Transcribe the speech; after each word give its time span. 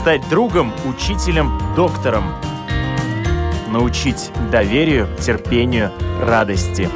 Стать 0.00 0.26
другом, 0.30 0.72
учителем, 0.86 1.60
доктором. 1.76 2.24
Научить 3.68 4.30
доверию, 4.50 5.06
терпению, 5.18 5.92
радости. 6.22 6.88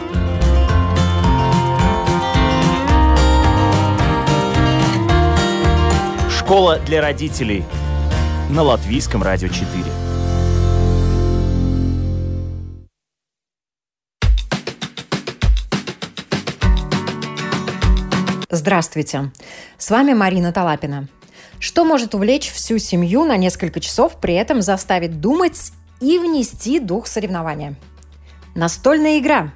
Школа 6.30 6.78
для 6.78 7.02
родителей 7.02 7.62
на 8.48 8.62
Латвийском 8.62 9.22
радио 9.22 9.48
4. 9.48 9.84
Здравствуйте! 18.48 19.30
С 19.76 19.90
вами 19.90 20.14
Марина 20.14 20.54
Талапина. 20.54 21.06
Что 21.64 21.86
может 21.86 22.14
увлечь 22.14 22.50
всю 22.50 22.76
семью 22.76 23.24
на 23.24 23.38
несколько 23.38 23.80
часов, 23.80 24.20
при 24.20 24.34
этом 24.34 24.60
заставить 24.60 25.22
думать 25.22 25.72
и 25.98 26.18
внести 26.18 26.78
дух 26.78 27.06
соревнования? 27.06 27.74
Настольная 28.54 29.18
игра. 29.18 29.50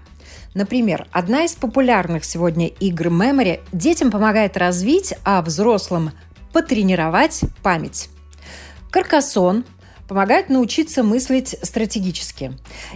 Например, 0.54 1.06
одна 1.12 1.44
из 1.44 1.52
популярных 1.54 2.24
сегодня 2.24 2.68
игр 2.68 3.08
Memory 3.08 3.60
детям 3.72 4.10
помогает 4.10 4.56
развить, 4.56 5.12
а 5.22 5.42
взрослым 5.42 6.12
потренировать 6.54 7.42
память. 7.62 8.08
Каркасон 8.90 9.66
помогает 10.08 10.48
научиться 10.48 11.02
мыслить 11.02 11.56
стратегически. 11.62 12.54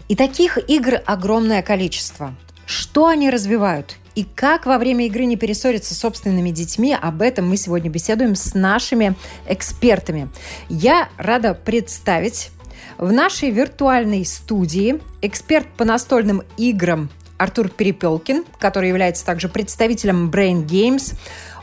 И 0.09 0.17
таких 0.17 0.57
игр 0.71 1.03
огромное 1.05 1.61
количество. 1.61 2.35
Что 2.65 3.09
они 3.09 3.29
развивают? 3.29 3.99
И 4.15 4.25
как 4.25 4.67
во 4.67 4.79
время 4.79 5.07
игры 5.07 5.25
не 5.25 5.37
перессориться 5.37 5.95
с 5.95 5.99
собственными 5.99 6.51
детьми, 6.51 6.97
об 7.01 7.23
этом 7.23 7.49
мы 7.49 7.57
сегодня 7.57 7.91
беседуем 7.91 8.35
с 8.35 8.55
нашими 8.55 9.15
экспертами. 9.47 10.29
Я 10.69 11.09
рада 11.17 11.55
представить 11.55 12.51
в 12.99 13.11
нашей 13.11 13.51
виртуальной 13.51 14.25
студии 14.25 15.01
эксперт 15.23 15.67
по 15.77 15.85
настольным 15.85 16.43
играм 16.57 17.11
Артур 17.43 17.69
Перепелкин, 17.69 18.45
который 18.61 18.89
является 18.89 19.27
также 19.27 19.49
представителем 19.49 20.31
Brain 20.31 20.65
Games. 20.65 21.15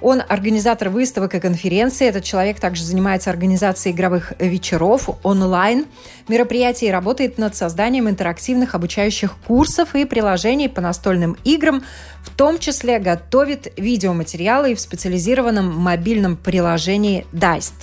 Он 0.01 0.21
организатор 0.27 0.89
выставок 0.89 1.35
и 1.35 1.39
конференций. 1.39 2.07
Этот 2.07 2.25
человек 2.25 2.59
также 2.59 2.83
занимается 2.83 3.29
организацией 3.29 3.95
игровых 3.95 4.33
вечеров 4.39 5.09
онлайн 5.23 5.85
мероприятий 6.27 6.87
и 6.87 6.91
работает 6.91 7.37
над 7.37 7.55
созданием 7.55 8.09
интерактивных 8.09 8.75
обучающих 8.75 9.35
курсов 9.47 9.95
и 9.95 10.03
приложений 10.03 10.69
по 10.69 10.81
настольным 10.81 11.37
играм, 11.45 11.81
в 12.23 12.29
том 12.29 12.59
числе 12.59 12.99
готовит 12.99 13.71
видеоматериалы 13.77 14.75
в 14.75 14.81
специализированном 14.81 15.73
мобильном 15.77 16.35
приложении 16.35 17.25
Diced. 17.31 17.73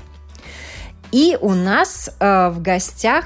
И 1.12 1.38
у 1.40 1.54
нас 1.54 2.10
э, 2.18 2.50
в 2.50 2.60
гостях 2.60 3.24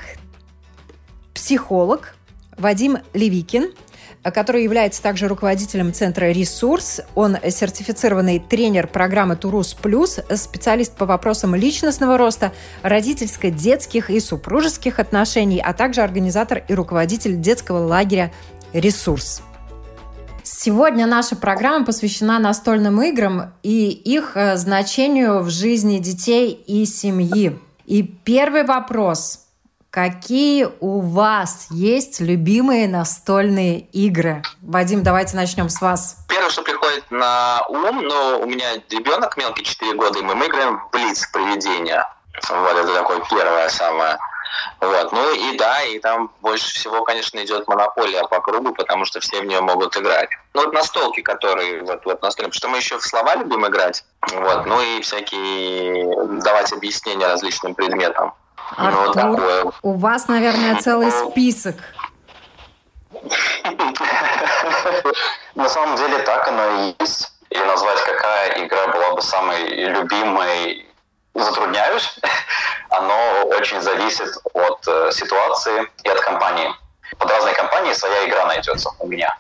психолог 1.34 2.14
Вадим 2.56 2.98
Левикин– 3.14 3.72
который 4.22 4.64
является 4.64 5.02
также 5.02 5.28
руководителем 5.28 5.92
центра 5.92 6.26
«Ресурс». 6.26 7.00
Он 7.14 7.36
сертифицированный 7.48 8.38
тренер 8.38 8.86
программы 8.86 9.36
«Турус 9.36 9.74
Плюс», 9.74 10.20
специалист 10.34 10.94
по 10.94 11.06
вопросам 11.06 11.54
личностного 11.54 12.18
роста, 12.18 12.52
родительско-детских 12.82 14.10
и 14.10 14.20
супружеских 14.20 14.98
отношений, 14.98 15.62
а 15.64 15.72
также 15.72 16.02
организатор 16.02 16.62
и 16.68 16.74
руководитель 16.74 17.40
детского 17.40 17.78
лагеря 17.78 18.32
«Ресурс». 18.72 19.42
Сегодня 20.42 21.06
наша 21.06 21.36
программа 21.36 21.86
посвящена 21.86 22.38
настольным 22.38 23.00
играм 23.02 23.52
и 23.62 23.88
их 23.88 24.32
э, 24.36 24.56
значению 24.56 25.40
в 25.40 25.50
жизни 25.50 25.98
детей 25.98 26.52
и 26.52 26.84
семьи. 26.86 27.58
И 27.86 28.02
первый 28.02 28.64
вопрос. 28.64 29.46
Какие 29.90 30.68
у 30.78 31.00
вас 31.00 31.66
есть 31.70 32.20
любимые 32.20 32.86
настольные 32.86 33.80
игры? 33.80 34.40
Вадим, 34.62 35.02
давайте 35.02 35.34
начнем 35.34 35.68
с 35.68 35.80
вас. 35.80 36.16
Первое, 36.28 36.48
что 36.50 36.62
приходит 36.62 37.10
на 37.10 37.60
ум, 37.68 38.00
ну, 38.00 38.40
у 38.40 38.46
меня 38.46 38.74
ребенок 38.88 39.36
мелкий, 39.36 39.64
4 39.64 39.94
года, 39.94 40.20
и 40.20 40.22
мы, 40.22 40.36
мы 40.36 40.46
играем 40.46 40.78
в 40.78 40.90
Блиц 40.92 41.26
привидения. 41.32 42.06
Вот, 42.48 42.76
это 42.76 42.94
такое 42.94 43.20
первое 43.28 43.68
самое. 43.68 44.16
Вот. 44.80 45.10
Ну 45.10 45.34
и 45.34 45.58
да, 45.58 45.82
и 45.82 45.98
там 45.98 46.30
больше 46.40 46.72
всего, 46.72 47.02
конечно, 47.02 47.42
идет 47.44 47.66
монополия 47.66 48.22
по 48.28 48.40
кругу, 48.40 48.72
потому 48.72 49.04
что 49.04 49.18
все 49.18 49.40
в 49.40 49.44
нее 49.44 49.60
могут 49.60 49.96
играть. 49.96 50.30
Ну 50.54 50.66
вот 50.66 50.72
настолки, 50.72 51.20
которые 51.20 51.82
вот, 51.82 52.04
вот 52.04 52.22
настольные, 52.22 52.50
потому 52.50 52.58
что 52.58 52.68
мы 52.68 52.76
еще 52.76 52.96
в 52.96 53.02
слова 53.02 53.34
любим 53.34 53.66
играть, 53.66 54.04
вот, 54.32 54.66
ну 54.66 54.80
и 54.80 55.00
всякие 55.00 56.40
давать 56.42 56.72
объяснения 56.72 57.26
различным 57.26 57.74
предметам. 57.74 58.34
Артур, 58.76 59.74
у 59.82 59.92
вас, 59.94 60.28
наверное, 60.28 60.76
целый 60.80 61.10
список. 61.10 61.76
На 65.54 65.68
самом 65.68 65.96
деле 65.96 66.18
так 66.18 66.48
оно 66.48 66.82
и 66.82 66.94
есть. 67.00 67.32
И 67.50 67.58
назвать, 67.58 68.00
какая 68.04 68.64
игра 68.64 68.86
была 68.88 69.12
бы 69.14 69.22
самой 69.22 69.68
любимой, 69.68 70.86
затрудняюсь. 71.34 72.18
Оно 72.90 73.42
очень 73.46 73.80
зависит 73.80 74.28
от 74.52 74.86
э, 74.86 75.10
ситуации 75.12 75.88
и 76.04 76.08
от 76.08 76.20
компании. 76.20 76.72
Под 77.18 77.30
разной 77.30 77.54
компанией 77.54 77.94
своя 77.94 78.28
игра 78.28 78.46
найдется 78.46 78.90
у 78.98 79.06
меня. 79.06 79.36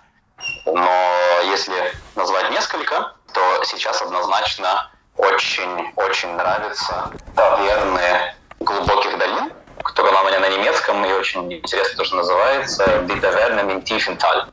Но 0.66 1.40
если 1.44 1.92
назвать 2.16 2.50
несколько, 2.50 3.12
то 3.32 3.64
сейчас 3.64 4.02
однозначно 4.02 4.90
очень-очень 5.16 6.32
нравится 6.34 7.10
таверны 7.36 8.34
глубоких 8.60 9.18
долин, 9.18 9.52
которая 9.82 10.12
она 10.12 10.22
у 10.22 10.26
меня 10.26 10.40
на 10.40 10.48
немецком 10.48 11.04
и 11.04 11.12
очень 11.12 11.52
интересно 11.52 11.96
тоже 11.96 12.14
называется 12.14 12.84
Die 12.84 13.20
Taverne 13.20 13.60
in 13.66 13.82
Tiefental. 13.82 14.46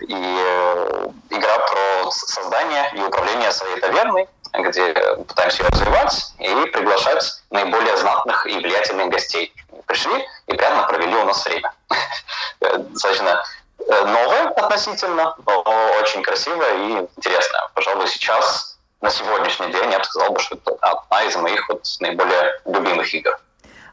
и 0.00 0.14
э, 0.14 1.06
игра 1.30 1.58
про 1.58 2.10
создание 2.10 2.90
и 2.94 3.02
управление 3.02 3.50
своей 3.50 3.80
таверной, 3.80 4.28
где 4.52 4.92
пытаемся 5.26 5.62
ее 5.62 5.68
развивать 5.70 6.32
и 6.38 6.66
приглашать 6.70 7.42
наиболее 7.50 7.96
знатных 7.96 8.46
и 8.46 8.58
влиятельных 8.58 9.08
гостей. 9.08 9.52
Пришли 9.86 10.24
и 10.46 10.54
прямо 10.54 10.86
провели 10.86 11.16
у 11.16 11.24
нас 11.24 11.44
время. 11.44 11.72
Достаточно 12.60 13.44
э, 13.78 14.04
новое 14.04 14.48
относительно, 14.50 15.34
но 15.44 15.62
очень 16.00 16.22
красивое 16.22 16.74
и 16.74 17.08
интересное. 17.16 17.68
Пожалуй, 17.74 18.06
сейчас 18.06 18.69
на 19.00 19.10
сегодняшний 19.10 19.72
день 19.72 19.90
я 19.90 19.98
бы 19.98 20.04
сказал, 20.04 20.36
что 20.38 20.56
это 20.56 20.76
одна 20.80 21.22
из 21.24 21.36
моих 21.36 21.68
вот 21.68 21.84
наиболее 22.00 22.60
любимых 22.66 23.12
игр. 23.14 23.38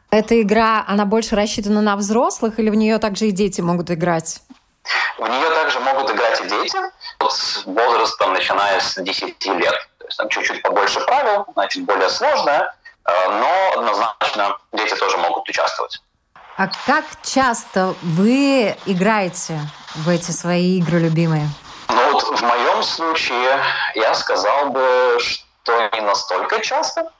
Эта 0.09 0.41
игра, 0.41 0.85
она 0.87 1.05
больше 1.05 1.35
рассчитана 1.35 1.81
на 1.81 1.95
взрослых 1.95 2.59
или 2.59 2.69
в 2.69 2.75
нее 2.75 2.97
также 2.97 3.27
и 3.27 3.31
дети 3.31 3.61
могут 3.61 3.91
играть? 3.91 4.41
В 5.17 5.27
нее 5.27 5.49
также 5.49 5.79
могут 5.81 6.09
играть 6.11 6.39
и 6.41 6.47
дети, 6.47 6.77
вот 7.19 7.33
с 7.33 7.65
возрастом, 7.65 8.33
начиная 8.33 8.79
с 8.79 9.01
10 9.01 9.45
лет. 9.47 9.75
То 9.97 10.05
есть 10.05 10.17
там 10.17 10.29
чуть-чуть 10.29 10.61
побольше 10.61 11.01
правил, 11.01 11.45
значит, 11.53 11.83
более 11.83 12.09
сложная, 12.09 12.73
э, 13.03 13.11
но 13.29 13.79
однозначно 13.79 14.57
дети 14.71 14.95
тоже 14.95 15.17
могут 15.17 15.47
участвовать. 15.49 16.01
А 16.55 16.69
как 16.85 17.05
часто 17.23 17.93
вы 18.01 18.75
играете 18.85 19.59
в 19.95 20.09
эти 20.09 20.31
свои 20.31 20.79
игры 20.79 20.99
любимые? 20.99 21.49
Ну 21.89 22.11
вот 22.11 22.39
в 22.39 22.41
моем 22.41 22.83
случае 22.83 23.63
я 23.95 24.13
сказал 24.13 24.69
бы, 24.69 25.17
что 25.19 25.89
не 25.93 26.01
настолько 26.01 26.59
часто, 26.61 27.11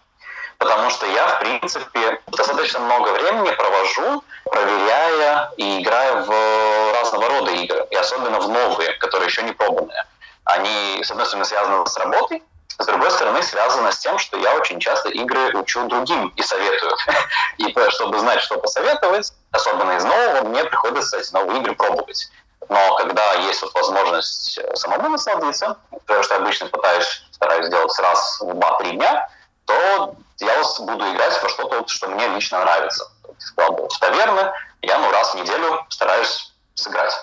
потому 0.58 0.90
что 0.90 1.06
я, 1.06 1.28
в 1.28 1.40
принципе, 1.40 2.22
достаточно 2.28 2.80
много 2.80 3.10
времени 3.10 3.52
провожу, 3.52 4.24
проверяя 4.46 5.52
и 5.58 5.82
играя 5.82 6.22
в 6.22 6.94
разного 6.94 7.30
рода 7.30 7.52
игры, 7.52 7.88
и 7.92 7.96
особенно 7.96 8.40
в 8.40 8.50
новые, 8.50 8.94
которые 8.94 9.28
еще 9.28 9.44
не 9.44 9.54
пробованные. 9.54 10.06
Они, 10.46 11.02
с 11.04 11.12
одной 11.12 11.26
стороны, 11.26 11.46
связаны 11.46 11.86
с 11.86 11.98
работой, 11.98 12.44
с 12.80 12.86
другой 12.86 13.10
стороны, 13.12 13.42
связано 13.42 13.92
с 13.92 13.98
тем, 14.00 14.20
что 14.20 14.38
я 14.38 14.54
очень 14.56 14.80
часто 14.80 15.10
игры 15.10 15.52
учу 15.58 15.88
другим 15.88 16.32
и 16.36 16.44
советую. 16.44 16.96
И 17.58 17.76
чтобы 17.90 18.20
знать, 18.20 18.42
что 18.42 18.58
посоветовать, 18.60 19.34
особенно 19.52 19.94
из 19.94 20.04
нового, 20.04 20.48
мне 20.48 20.64
приходится 20.64 21.18
эти 21.18 21.34
новые 21.34 21.60
игры 21.62 21.74
пробовать. 21.74 22.30
Но 22.70 22.96
когда 22.96 23.34
есть 23.34 23.62
вот 23.62 23.74
возможность 23.74 24.58
э, 24.58 24.76
самому 24.76 25.10
насладиться, 25.10 25.78
то, 26.06 26.24
что 26.24 26.36
я 26.36 26.42
обычно 26.42 26.68
пытаюсь, 26.68 27.24
стараюсь 27.32 27.68
сделать 27.68 28.00
раз 28.00 28.42
в 28.42 28.54
два-три 28.54 28.92
дня, 28.98 29.30
то 29.66 30.16
я 30.40 30.62
вот 30.62 30.80
буду 30.82 31.14
играть 31.14 31.42
во 31.42 31.50
что-то, 31.50 31.80
вот, 31.80 31.90
что 31.90 32.08
мне 32.08 32.28
лично 32.28 32.60
нравится. 32.60 33.10
В 33.56 34.00
таверны 34.00 34.52
я 34.82 35.00
ну, 35.00 35.12
раз 35.12 35.34
в 35.34 35.42
неделю 35.42 35.86
стараюсь 35.90 36.54
сыграть. 36.76 37.14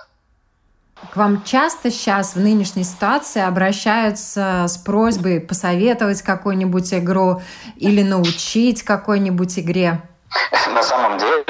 К 1.12 1.16
вам 1.16 1.42
часто 1.44 1.90
сейчас 1.90 2.34
в 2.34 2.40
нынешней 2.40 2.84
ситуации 2.84 3.42
обращаются 3.42 4.64
с 4.68 4.78
просьбой 4.78 5.40
посоветовать 5.40 6.22
какую-нибудь 6.22 6.94
игру 6.94 7.42
или 7.76 8.02
научить 8.02 8.82
какой-нибудь 8.82 9.58
игре? 9.58 10.00
На 10.72 10.82
самом 10.82 11.18
деле 11.18 11.44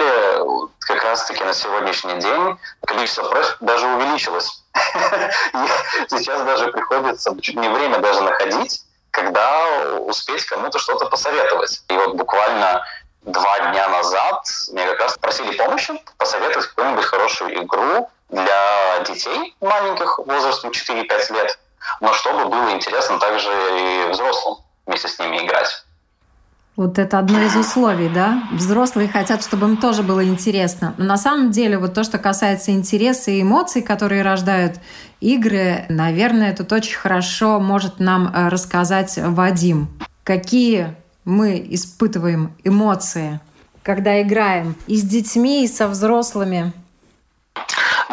раз-таки 1.05 1.45
на 1.45 1.55
сегодняшний 1.55 2.19
день 2.21 2.59
количество 2.87 3.29
просьб 3.29 3.56
даже 3.61 3.87
увеличилось. 3.87 4.62
Сейчас 6.09 6.43
даже 6.43 6.73
приходится 6.73 7.35
чуть 7.41 7.56
не 7.56 7.69
время 7.69 7.99
даже 7.99 8.23
находить, 8.23 8.83
когда 9.11 9.65
успеть 10.01 10.45
кому-то 10.47 10.79
что-то 10.79 11.06
посоветовать. 11.06 11.83
И 11.89 11.95
вот 11.95 12.17
буквально 12.17 12.85
два 13.23 13.71
дня 13.71 13.89
назад 13.89 14.45
мне 14.73 14.87
как 14.87 15.01
раз 15.01 15.19
просили 15.19 15.56
помощи 15.56 15.95
посоветовать 16.19 16.67
какую-нибудь 16.69 17.05
хорошую 17.05 17.62
игру 17.62 18.11
для 18.29 18.99
детей 19.01 19.55
маленьких 19.61 20.19
возрастом 20.19 20.71
4-5 20.71 21.33
лет, 21.35 21.59
но 22.01 22.12
чтобы 22.12 22.47
было 22.47 22.71
интересно 22.71 23.19
также 23.19 23.51
и 23.51 24.09
взрослым 24.11 24.56
вместе 24.87 25.09
с 25.09 25.19
ними 25.19 25.45
играть. 25.45 25.83
Вот 26.76 26.99
это 26.99 27.21
одно 27.21 27.41
из 27.41 27.55
условий, 27.55 28.09
да? 28.09 28.43
Взрослые 28.53 29.09
хотят, 29.09 29.44
чтобы 29.44 29.69
им 29.69 29.76
тоже 29.76 30.03
было 30.03 30.25
интересно. 30.25 30.93
Но 30.99 31.05
на 31.05 31.17
самом 31.17 31.53
деле 31.53 31.79
вот 31.79 31.94
то, 31.94 32.03
что 32.03 32.19
касается 32.19 32.73
интереса 32.73 33.31
и 33.31 33.43
эмоций, 33.43 33.81
которые 33.81 34.23
рождают 34.23 34.81
игры, 35.21 35.85
наверное, 35.88 36.55
тут 36.55 36.73
очень 36.73 36.97
хорошо 36.97 37.61
может 37.61 38.00
нам 38.00 38.26
э, 38.26 38.49
рассказать 38.49 39.17
Вадим. 39.23 39.88
Какие 40.25 40.97
мы 41.25 41.65
испытываем 41.71 42.53
эмоции, 42.65 43.38
когда 43.85 44.20
играем 44.20 44.75
и 44.88 44.97
с 44.97 45.03
детьми, 45.03 45.65
и 45.65 45.69
со 45.69 45.87
взрослыми? 45.87 46.73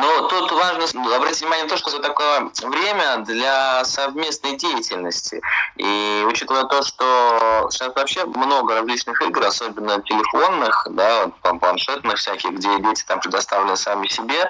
Но 0.02 0.28
тут 0.28 0.52
важно 0.52 1.16
обратить 1.16 1.42
внимание 1.42 1.66
на 1.66 1.70
то, 1.70 1.78
что 1.78 1.92
это 1.92 2.00
такое 2.00 2.50
время 2.64 3.18
для 3.18 3.86
совместной 3.86 4.58
деятельности. 4.58 5.42
И 5.78 6.26
учитывая 6.28 6.64
то, 6.64 6.82
что 6.82 7.68
сейчас 7.70 7.94
вообще 7.96 8.26
много 8.26 8.76
различных 8.76 9.22
игр, 9.22 9.46
особенно 9.46 10.02
телефонных, 10.02 10.88
да, 10.90 11.30
там, 11.44 11.60
планшетных 11.60 12.18
всяких, 12.18 12.50
где 12.52 12.80
дети 12.80 13.04
там 13.08 13.20
предоставлены 13.20 13.78
сами 13.78 14.08
себе, 14.08 14.50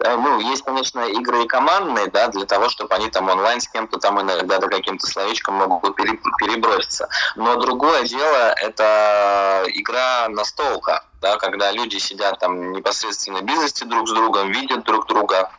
э, 0.00 0.16
ну, 0.16 0.38
есть, 0.40 0.64
конечно, 0.64 1.00
игры 1.00 1.44
и 1.44 1.48
командные, 1.48 2.08
да, 2.08 2.28
для 2.28 2.44
того, 2.44 2.68
чтобы 2.68 2.94
они 2.94 3.08
там 3.08 3.30
онлайн 3.30 3.60
с 3.60 3.68
кем-то 3.68 3.98
там 3.98 4.20
иногда 4.20 4.58
до 4.58 4.68
каким-то 4.68 5.06
словечком 5.06 5.54
могут 5.54 5.96
переброситься. 5.96 7.08
Но 7.36 7.56
другое 7.56 8.04
дело– 8.04 8.54
это 8.60 9.64
игра 9.66 10.28
настолка 10.28 11.04
да, 11.20 11.36
когда 11.36 11.70
люди 11.72 11.98
сидят 11.98 12.38
там 12.38 12.72
непосредственно 12.72 13.42
близости 13.42 13.84
друг 13.84 14.08
с 14.08 14.12
другом, 14.12 14.50
видят 14.50 14.84
друг 14.84 15.06
друга, 15.06 15.50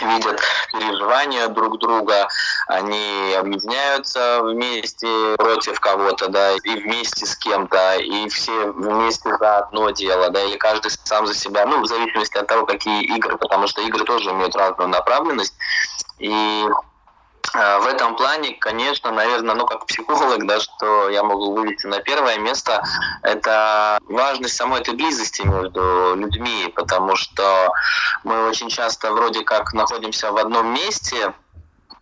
видят 0.00 0.40
переживания 0.72 1.48
друг 1.48 1.78
друга, 1.78 2.28
они 2.66 3.34
объединяются 3.38 4.40
вместе 4.42 5.34
против 5.38 5.80
кого-то, 5.80 6.28
да, 6.28 6.52
и 6.52 6.80
вместе 6.80 7.26
с 7.26 7.36
кем-то, 7.36 7.96
и 7.96 8.28
все 8.28 8.70
вместе 8.72 9.36
за 9.38 9.58
одно 9.58 9.90
дело, 9.90 10.30
да, 10.30 10.42
или 10.42 10.56
каждый 10.56 10.90
сам 10.90 11.26
за 11.26 11.34
себя, 11.34 11.66
ну, 11.66 11.82
в 11.82 11.86
зависимости 11.86 12.36
от 12.36 12.46
того, 12.46 12.66
какие 12.66 13.04
игры, 13.16 13.36
потому 13.36 13.66
что 13.66 13.82
игры 13.82 14.04
тоже 14.04 14.30
имеют 14.30 14.56
разную 14.56 14.88
направленность, 14.88 15.54
и 16.18 16.66
в 17.56 17.86
этом 17.86 18.16
плане, 18.16 18.52
конечно, 18.52 19.10
наверное, 19.10 19.54
ну 19.54 19.66
как 19.66 19.86
психолог, 19.86 20.46
да, 20.46 20.60
что 20.60 21.08
я 21.08 21.22
могу 21.22 21.54
вывести 21.54 21.86
на 21.86 22.00
первое 22.00 22.38
место, 22.38 22.82
это 23.22 23.98
важность 24.04 24.56
самой 24.56 24.80
этой 24.80 24.94
близости 24.94 25.42
между 25.42 26.14
людьми, 26.16 26.72
потому 26.74 27.16
что 27.16 27.72
мы 28.24 28.48
очень 28.48 28.68
часто 28.68 29.12
вроде 29.12 29.42
как 29.42 29.72
находимся 29.72 30.32
в 30.32 30.36
одном 30.36 30.74
месте, 30.74 31.32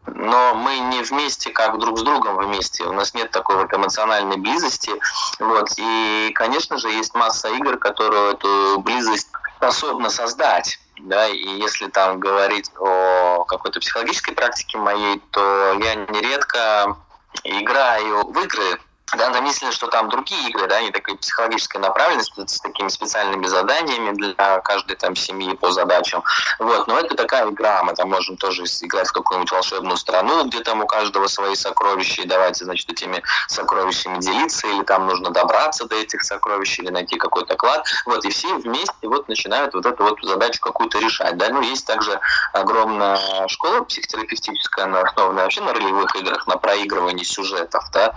но 0.06 0.55
мы 0.55 0.79
не 0.79 1.03
вместе, 1.03 1.51
как 1.51 1.79
друг 1.79 1.99
с 1.99 2.03
другом 2.03 2.37
вместе. 2.37 2.85
У 2.85 2.93
нас 2.93 3.15
нет 3.15 3.31
такой 3.31 3.56
вот 3.56 3.73
эмоциональной 3.73 4.37
близости. 4.37 4.93
Вот. 5.39 5.71
И, 5.79 6.31
конечно 6.35 6.79
же, 6.79 6.91
есть 6.91 7.15
масса 7.15 7.49
игр, 7.49 7.79
которые 7.79 8.33
эту 8.33 8.81
близость 8.81 9.29
способна 9.56 10.11
создать. 10.11 10.79
Да, 11.00 11.26
и 11.29 11.44
если 11.58 11.88
там 11.88 12.20
говорить 12.20 12.70
о 12.79 13.44
какой-то 13.44 13.81
психологической 13.81 14.35
практике 14.35 14.79
моей, 14.79 15.20
то 15.32 15.73
я 15.82 15.94
нередко 15.94 16.96
играю 17.43 18.26
в 18.29 18.38
игры, 18.44 18.79
да, 19.12 19.31
там 19.31 19.45
если 19.45 19.71
что 19.71 19.87
там 19.89 20.09
другие 20.09 20.49
игры, 20.49 20.67
да, 20.67 20.77
они 20.77 20.91
такой 20.91 21.17
психологической 21.17 21.81
направленности 21.81 22.47
с 22.47 22.61
такими 22.61 22.89
специальными 22.89 23.47
заданиями 23.47 24.12
для 24.12 24.61
каждой 24.61 24.97
там 24.97 25.15
семьи 25.15 25.55
по 25.55 25.71
задачам. 25.71 26.25
Вот, 26.59 26.87
но 26.89 26.99
это 26.99 27.15
такая 27.15 27.49
игра, 27.49 27.83
мы 27.85 27.95
там 27.95 28.11
можем 28.11 28.37
тоже 28.37 28.65
играть 28.65 29.09
в 29.09 29.12
какую-нибудь 29.12 29.53
волшебную 29.53 29.97
страну, 29.97 30.45
где 30.47 30.61
там 30.61 30.83
у 30.83 30.87
каждого 30.87 31.27
свои 31.27 31.55
сокровища, 31.55 32.23
и 32.23 32.27
давайте, 32.27 32.65
значит, 32.65 32.91
этими 32.91 33.23
сокровищами 33.47 34.19
делиться, 34.19 34.67
или 34.67 34.83
там 34.83 35.06
нужно 35.06 35.31
добраться 35.31 35.87
до 35.87 35.97
этих 35.97 36.25
сокровищ, 36.25 36.79
или 36.79 36.91
найти 36.91 37.17
какой-то 37.17 37.56
клад. 37.56 37.87
Вот, 38.06 38.25
и 38.25 38.31
все 38.31 38.55
вместе 38.55 38.93
вот 39.03 39.29
начинают 39.29 39.75
вот 39.75 39.87
эту 39.87 40.03
вот 40.03 40.19
задачу 40.23 40.61
какую-то 40.61 40.99
решать. 40.99 41.37
Да, 41.37 41.51
ну, 41.51 41.61
есть 41.61 41.87
также 41.87 42.19
огромная 42.53 43.19
школа 43.49 43.83
психотерапевтическая, 43.83 44.87
она 44.87 45.01
основана 45.01 45.43
вообще 45.43 45.61
на 45.61 45.73
ролевых 45.73 46.17
играх, 46.17 46.47
на 46.47 46.56
проигрывании 46.56 47.25
сюжетов, 47.25 47.85
да, 47.93 48.15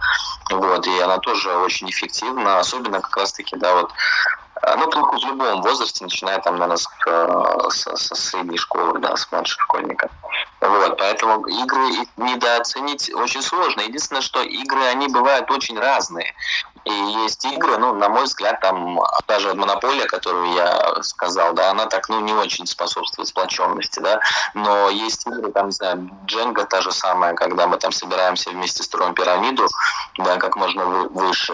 вот, 0.49 0.76
и 0.85 0.99
она 0.99 1.17
тоже 1.17 1.51
очень 1.57 1.89
эффективна, 1.89 2.59
особенно 2.59 3.01
как 3.01 3.15
раз-таки, 3.17 3.55
да, 3.55 3.73
вот 3.73 3.91
а, 4.61 4.75
ну, 4.75 4.87
только 4.87 5.17
в 5.17 5.23
любом 5.23 5.61
возрасте, 5.61 6.03
начиная 6.03 6.39
там, 6.39 6.55
наверное, 6.55 6.77
с, 6.77 6.87
э, 7.05 7.69
со, 7.69 7.95
со 7.95 8.15
средней 8.15 8.57
школы, 8.57 8.99
да, 8.99 9.15
с 9.15 9.31
младших 9.31 9.61
школьников. 9.61 10.11
Вот, 10.61 10.97
поэтому 10.97 11.45
игры 11.45 12.07
недооценить 12.17 13.13
очень 13.13 13.41
сложно. 13.41 13.81
Единственное, 13.81 14.21
что 14.21 14.41
игры, 14.41 14.83
они 14.85 15.07
бывают 15.07 15.49
очень 15.51 15.79
разные. 15.79 16.33
И 16.87 16.93
есть 17.23 17.43
игры, 17.45 17.77
ну, 17.77 17.93
на 17.93 18.07
мой 18.07 18.23
взгляд, 18.23 18.61
там 18.61 18.99
даже 19.27 19.53
монополия, 19.53 20.05
которую 20.05 20.53
я 20.53 21.03
сказал, 21.03 21.53
да, 21.53 21.71
она 21.71 21.85
так, 21.85 22.07
ну, 22.07 22.21
не 22.21 22.33
очень 22.33 22.65
способствует 22.65 23.27
сплоченности, 23.27 23.99
да, 23.99 24.21
но 24.53 24.89
есть 24.89 25.27
игры, 25.27 25.51
там, 25.51 25.65
не 25.67 25.71
знаю, 25.73 26.09
Дженга 26.25 26.63
та 26.63 26.81
же 26.81 26.91
самая, 26.91 27.33
когда 27.33 27.67
мы 27.67 27.77
там 27.77 27.91
собираемся 27.91 28.51
вместе 28.51 28.83
строим 28.83 29.13
пирамиду, 29.13 29.67
да, 30.17 30.37
как 30.37 30.55
можно 30.55 30.85
выше, 30.85 31.53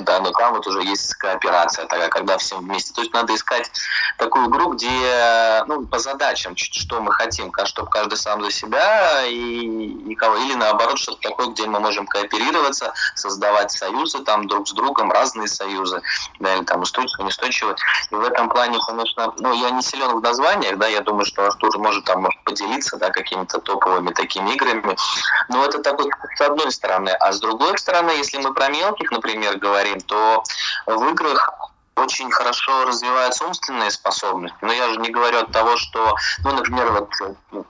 да, 0.00 0.20
но 0.20 0.30
там 0.32 0.54
вот 0.54 0.66
уже 0.66 0.82
есть 0.82 1.14
кооперация 1.14 1.86
такая, 1.86 2.08
когда 2.08 2.36
всем 2.36 2.60
вместе. 2.60 2.92
То 2.92 3.00
есть 3.00 3.14
надо 3.14 3.34
искать 3.34 3.70
такую 4.18 4.48
игру, 4.48 4.74
где, 4.74 5.64
ну, 5.66 5.86
по 5.86 5.98
задачам, 5.98 6.54
что 6.56 7.00
мы 7.00 7.12
хотим, 7.12 7.52
чтобы 7.64 7.88
каждый 7.90 8.16
сам 8.16 8.44
за 8.44 8.50
себя 8.50 9.24
и 9.24 9.66
никого, 9.66 10.36
или 10.36 10.54
наоборот, 10.54 10.98
что-то 10.98 11.30
такое, 11.30 11.46
где 11.48 11.66
мы 11.66 11.80
можем 11.80 12.06
кооперироваться, 12.06 12.92
создавать 13.14 13.72
союзы 13.72 14.18
там 14.24 14.46
друг 14.46 14.68
с 14.68 14.73
другом, 14.74 15.10
разные 15.10 15.48
союзы, 15.48 16.02
да, 16.40 16.54
или 16.54 16.64
там 16.64 16.82
устойчивые, 16.82 17.24
неустойчивые. 17.24 17.76
И 18.10 18.14
в 18.14 18.24
этом 18.24 18.48
плане, 18.48 18.78
конечно, 18.86 19.32
ну, 19.38 19.52
я 19.54 19.70
не 19.70 19.82
силен 19.82 20.18
в 20.18 20.22
названиях, 20.22 20.78
да, 20.78 20.86
я 20.86 21.00
думаю, 21.00 21.24
что 21.24 21.46
Артур 21.46 21.78
может 21.78 22.04
там 22.04 22.22
может 22.22 22.42
поделиться, 22.44 22.96
да, 22.96 23.10
какими-то 23.10 23.58
топовыми 23.58 24.10
такими 24.12 24.52
играми, 24.54 24.96
но 25.48 25.64
это 25.64 25.78
такой 25.82 26.10
с 26.36 26.40
одной 26.40 26.70
стороны, 26.72 27.10
а 27.10 27.32
с 27.32 27.40
другой 27.40 27.78
стороны, 27.78 28.10
если 28.10 28.38
мы 28.38 28.52
про 28.52 28.68
мелких, 28.68 29.10
например, 29.10 29.58
говорим, 29.58 30.00
то 30.00 30.42
в 30.86 31.08
играх 31.10 31.50
очень 31.96 32.30
хорошо 32.30 32.84
развиваются 32.86 33.44
умственные 33.44 33.90
способности. 33.90 34.56
Но 34.62 34.72
я 34.72 34.88
же 34.88 34.96
не 35.00 35.10
говорю 35.10 35.38
от 35.38 35.52
того, 35.52 35.76
что, 35.76 36.16
ну, 36.42 36.52
например, 36.52 36.90
вот 36.90 37.10
ну, 37.52 37.64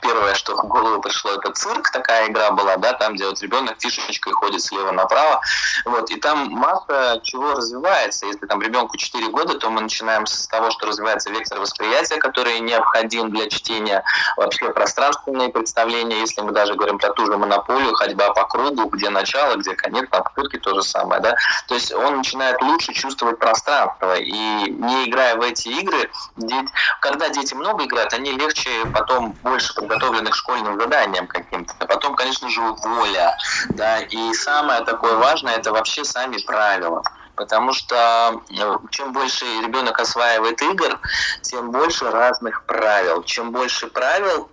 первое, 0.00 0.34
что 0.34 0.56
в 0.56 0.66
голову 0.66 1.00
пришло, 1.00 1.32
это 1.32 1.52
цирк, 1.52 1.90
такая 1.90 2.28
игра 2.28 2.50
была, 2.50 2.76
да, 2.76 2.92
там, 2.92 3.14
где 3.14 3.26
вот 3.26 3.40
ребенок 3.40 3.76
фишечкой 3.78 4.32
ходит 4.32 4.62
слева 4.62 4.92
направо, 4.92 5.40
вот, 5.84 6.10
и 6.10 6.16
там 6.20 6.48
масса 6.50 7.20
чего 7.22 7.54
развивается. 7.54 8.26
Если 8.26 8.46
там 8.46 8.62
ребенку 8.62 8.96
4 8.96 9.28
года, 9.28 9.58
то 9.58 9.70
мы 9.70 9.80
начинаем 9.82 10.26
с 10.26 10.46
того, 10.46 10.70
что 10.70 10.86
развивается 10.86 11.30
вектор 11.30 11.60
восприятия, 11.60 12.16
который 12.16 12.58
необходим 12.60 13.30
для 13.30 13.48
чтения, 13.48 14.04
вообще 14.36 14.70
пространственные 14.70 15.50
представления, 15.50 16.20
если 16.20 16.40
мы 16.40 16.52
даже 16.52 16.74
говорим 16.74 16.98
про 16.98 17.10
ту 17.10 17.26
же 17.26 17.36
монополию, 17.36 17.94
ходьба 17.94 18.32
по 18.32 18.44
кругу, 18.44 18.88
где 18.90 19.10
начало, 19.10 19.56
где 19.56 19.74
конец, 19.74 20.08
там 20.10 20.24
в 20.24 20.58
то 20.58 20.74
же 20.74 20.82
самое, 20.82 21.20
да, 21.20 21.34
то 21.66 21.74
есть 21.74 21.92
он 21.92 22.18
начинает 22.18 22.60
лучше 22.62 22.92
чувствовать 22.92 23.38
пространство, 23.38 24.16
и 24.16 24.70
не 24.70 25.08
играя 25.08 25.36
в 25.36 25.42
эти 25.42 25.68
игры, 25.68 26.10
дети, 26.36 26.68
когда 27.00 27.28
дети 27.28 27.54
много 27.54 27.84
играют, 27.84 28.12
они 28.12 28.32
легче 28.32 28.70
потом 28.94 29.32
больше 29.42 29.74
подготовлены 29.88 30.32
школьным 30.32 30.80
заданиям 30.80 31.26
каким-то. 31.26 31.74
А 31.78 31.86
потом, 31.86 32.14
конечно 32.14 32.48
же, 32.50 32.60
воля. 32.60 33.36
Да? 33.70 34.00
И 34.00 34.34
самое 34.34 34.84
такое 34.84 35.16
важное, 35.16 35.56
это 35.56 35.72
вообще 35.72 36.04
сами 36.04 36.38
правила. 36.38 37.02
Потому 37.34 37.72
что 37.72 38.42
ну, 38.50 38.80
чем 38.90 39.12
больше 39.12 39.44
ребенок 39.62 39.98
осваивает 40.00 40.60
игр, 40.60 40.98
тем 41.42 41.70
больше 41.70 42.10
разных 42.10 42.64
правил. 42.64 43.22
Чем 43.22 43.52
больше 43.52 43.86
правил, 43.86 44.50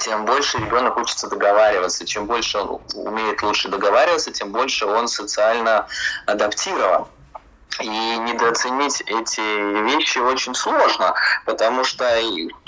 тем 0.00 0.24
больше 0.24 0.58
ребенок 0.58 0.96
учится 0.96 1.28
договариваться. 1.28 2.06
Чем 2.06 2.26
больше 2.26 2.58
он 2.58 2.80
умеет 2.94 3.42
лучше 3.42 3.68
договариваться, 3.68 4.32
тем 4.32 4.52
больше 4.52 4.86
он 4.86 5.06
социально 5.06 5.86
адаптирован. 6.26 7.06
И 7.80 7.86
недооценить 7.86 9.00
эти 9.02 9.40
вещи 9.94 10.18
очень 10.18 10.54
сложно, 10.54 11.14
потому 11.44 11.84
что 11.84 12.04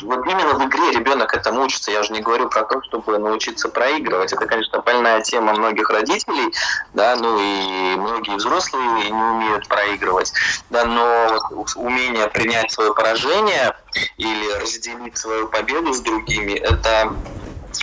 вот 0.03 0.27
именно 0.27 0.55
в 0.55 0.67
игре 0.67 0.93
ребенок 0.93 1.35
этому 1.35 1.63
учится. 1.63 1.91
Я 1.91 2.01
уже 2.01 2.13
не 2.13 2.21
говорю 2.21 2.49
про 2.49 2.65
то, 2.65 2.83
чтобы 2.85 3.19
научиться 3.19 3.69
проигрывать. 3.69 4.33
Это, 4.33 4.47
конечно, 4.47 4.81
больная 4.81 5.21
тема 5.21 5.53
многих 5.55 5.89
родителей, 5.91 6.53
да, 6.95 7.17
ну 7.17 7.39
и 7.39 7.97
многие 7.97 8.37
взрослые 8.37 9.11
не 9.11 9.13
умеют 9.13 9.69
проигрывать, 9.69 10.33
да, 10.71 10.85
но 10.85 11.39
умение 11.77 12.29
принять 12.29 12.73
свое 12.73 12.95
поражение 12.95 13.77
или 14.17 14.53
разделить 14.61 15.17
свою 15.17 15.49
победу 15.49 15.93
с 15.93 16.01
другими, 16.01 16.53
это 16.53 17.13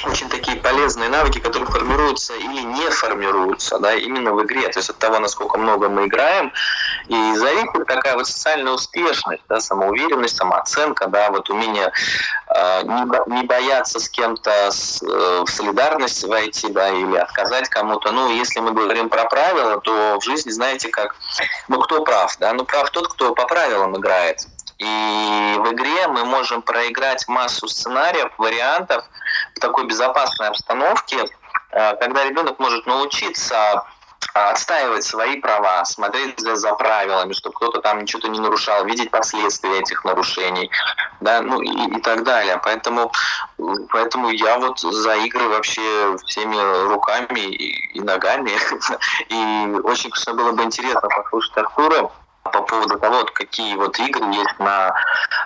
очень 0.05 0.29
такие 0.29 0.57
полезные 0.57 1.09
навыки, 1.09 1.39
которые 1.39 1.69
формируются 1.69 2.33
или 2.35 2.61
не 2.61 2.89
формируются, 2.89 3.79
да, 3.79 3.93
именно 3.93 4.33
в 4.33 4.43
игре. 4.43 4.67
То 4.69 4.79
есть 4.79 4.89
от 4.89 4.97
того, 4.97 5.19
насколько 5.19 5.57
много 5.57 5.89
мы 5.89 6.07
играем, 6.07 6.51
и 7.07 7.35
зависит 7.35 7.69
такая 7.87 8.15
вот 8.15 8.27
социальная 8.27 8.71
успешность, 8.71 9.43
да, 9.49 9.59
самоуверенность, 9.59 10.37
самооценка, 10.37 11.07
да, 11.07 11.29
вот 11.31 11.49
умение 11.49 11.91
э, 12.47 12.81
не, 12.83 13.35
не 13.35 13.43
бояться 13.43 13.99
с 13.99 14.09
кем-то 14.09 14.71
с, 14.71 15.01
э, 15.03 15.43
в 15.45 15.49
солидарность 15.49 16.23
войти, 16.25 16.69
да, 16.69 16.89
или 16.89 17.17
отказать 17.17 17.69
кому-то. 17.69 18.11
Ну, 18.11 18.29
если 18.29 18.59
мы 18.59 18.71
говорим 18.71 19.09
про 19.09 19.25
правила, 19.25 19.79
то 19.81 20.17
в 20.19 20.23
жизни, 20.23 20.51
знаете, 20.51 20.89
как, 20.89 21.15
ну, 21.67 21.79
кто 21.79 22.03
прав, 22.03 22.35
да, 22.39 22.53
ну, 22.53 22.65
прав 22.65 22.89
тот, 22.91 23.07
кто 23.09 23.33
по 23.33 23.45
правилам 23.45 23.97
играет. 23.97 24.47
И 24.83 25.57
в 25.59 25.71
игре 25.71 26.07
мы 26.07 26.25
можем 26.25 26.61
проиграть 26.61 27.27
массу 27.27 27.67
сценариев, 27.67 28.31
вариантов 28.37 29.05
в 29.55 29.59
такой 29.59 29.87
безопасной 29.87 30.49
обстановке, 30.49 31.25
э, 31.71 31.95
когда 31.97 32.25
ребенок 32.25 32.59
может 32.59 32.85
научиться 32.85 33.85
отстаивать 34.33 35.03
свои 35.03 35.39
права, 35.39 35.85
смотреть 35.85 36.39
за, 36.39 36.55
за 36.55 36.73
правилами, 36.73 37.33
чтобы 37.33 37.55
кто-то 37.55 37.81
там 37.81 38.01
ничего 38.01 38.27
не 38.27 38.39
нарушал, 38.39 38.83
видеть 38.85 39.11
последствия 39.11 39.79
этих 39.79 40.03
нарушений, 40.05 40.71
да, 41.21 41.41
ну 41.41 41.61
и, 41.61 41.97
и 41.97 42.01
так 42.01 42.23
далее. 42.23 42.59
Поэтому, 42.63 43.11
поэтому 43.91 44.29
я 44.29 44.57
вот 44.57 44.79
за 44.79 45.15
игры 45.17 45.47
вообще 45.49 46.15
всеми 46.25 46.87
руками 46.87 47.39
и, 47.39 47.97
и 47.97 48.01
ногами. 48.01 48.51
И 49.29 49.79
очень, 49.83 50.09
конечно, 50.09 50.33
было 50.33 50.51
бы 50.51 50.63
интересно 50.63 51.07
послушать 51.09 51.57
Артура, 51.57 52.11
по 52.43 52.61
поводу 52.61 52.99
того, 52.99 53.19
вот 53.19 53.31
какие 53.31 53.75
вот 53.75 53.97
игры 53.99 54.25
есть 54.33 54.59
на 54.59 54.93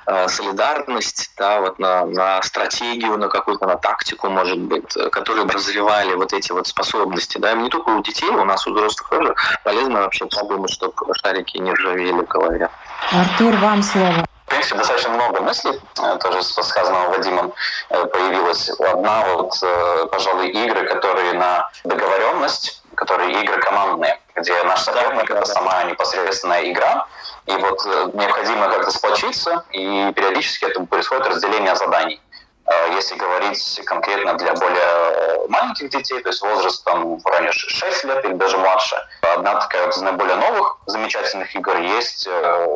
э, 0.05 0.27
солидарность, 0.27 1.31
да, 1.37 1.59
вот 1.61 1.79
на, 1.79 2.05
на 2.05 2.41
стратегию, 2.41 3.17
на 3.17 3.27
какую-то 3.27 3.67
на 3.67 3.77
тактику, 3.77 4.29
может 4.29 4.59
быть, 4.59 4.93
которые 5.11 5.45
бы 5.45 5.53
развивали 5.53 6.15
вот 6.15 6.33
эти 6.33 6.51
вот 6.51 6.67
способности. 6.67 7.37
Да, 7.37 7.51
и 7.51 7.55
не 7.55 7.69
только 7.69 7.89
у 7.89 8.01
детей, 8.01 8.29
у 8.29 8.43
нас 8.43 8.65
у 8.67 8.73
взрослых 8.73 9.09
тоже 9.09 9.35
полезно 9.63 10.01
вообще 10.01 10.25
подумать, 10.25 10.71
чтобы 10.71 10.93
шарики 11.21 11.57
не 11.57 11.71
ржавели 11.71 12.21
в 12.21 12.27
голове. 12.27 12.69
Артур, 13.11 13.55
вам 13.57 13.83
слово. 13.83 14.25
В 14.47 14.49
принципе, 14.49 14.77
достаточно 14.77 15.09
много 15.09 15.41
мыслей, 15.41 15.73
э, 15.73 16.17
тоже 16.19 16.41
сказанного 16.41 17.09
Вадимом, 17.09 17.53
э, 17.89 18.05
появилось. 18.05 18.69
Одна 18.79 19.25
вот, 19.25 19.51
э, 19.61 20.05
пожалуй, 20.09 20.49
игры, 20.49 20.87
которые 20.87 21.33
на 21.33 21.69
договоренность, 21.83 22.81
которые 22.97 23.41
игры 23.41 23.59
командные 23.61 24.19
где 24.37 24.63
наш 24.63 24.81
соперник— 24.81 25.29
это 25.31 25.45
сама 25.45 25.83
непосредственная 25.83 26.69
игра, 26.71 27.07
и 27.45 27.55
вот 27.55 27.85
э, 27.85 28.09
необходимо 28.13 28.69
как-то 28.69 28.91
сплочиться, 28.91 29.63
и 29.71 30.11
периодически 30.15 30.65
это 30.65 30.83
происходит 30.83 31.27
разделение 31.27 31.75
заданий. 31.75 32.21
Э, 32.65 32.93
если 32.93 33.15
говорить 33.15 33.81
конкретно 33.85 34.35
для 34.35 34.53
более 34.53 35.47
маленьких 35.49 35.89
детей, 35.89 36.21
то 36.21 36.29
есть 36.29 36.41
возрастом 36.41 37.17
в 37.17 37.25
районе 37.25 37.51
6 37.51 38.03
лет 38.05 38.25
или 38.25 38.33
даже 38.33 38.57
младше, 38.57 38.95
одна 39.21 39.55
такая 39.55 39.85
вот 39.85 39.95
из 39.95 40.01
наиболее 40.01 40.35
новых 40.35 40.77
замечательных 40.85 41.55
игр 41.55 41.77
есть 41.77 42.27
э, 42.27 42.67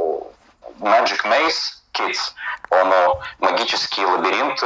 Magic 0.80 1.24
Maze 1.26 1.78
Kids. 1.94 2.34
Он 2.72 2.92
магические 3.40 4.08
лабиринты 4.08 4.66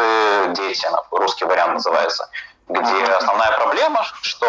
детям, 0.50 0.94
русский 1.12 1.44
вариант 1.44 1.74
называется, 1.74 2.30
где 2.68 3.04
основная 3.06 3.52
проблема, 3.52 4.04
что 4.22 4.48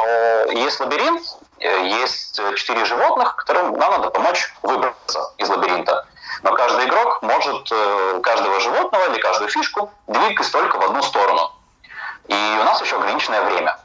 есть 0.52 0.80
лабиринт, 0.80 1.22
Э, 1.58 1.86
есть 1.86 2.38
э, 2.38 2.54
четыре 2.54 2.84
животных, 2.84 3.36
которым 3.36 3.72
нам 3.78 3.90
надо 3.92 4.10
помочь 4.10 4.52
выбраться 4.62 5.32
из 5.38 5.48
лабиринта. 5.48 6.06
Но 6.42 6.52
каждый 6.52 6.86
игрок 6.86 7.22
может 7.22 7.68
э, 7.72 8.20
каждого 8.22 8.60
животного 8.60 9.10
или 9.10 9.20
каждую 9.20 9.48
фишку 9.48 9.90
двигать 10.06 10.52
только 10.52 10.78
в 10.78 10.84
одну 10.84 11.02
сторону. 11.02 11.52
И 12.28 12.58
у 12.60 12.64
нас 12.64 12.80
еще 12.82 12.96
ограниченное 12.96 13.42
время. 13.42 13.78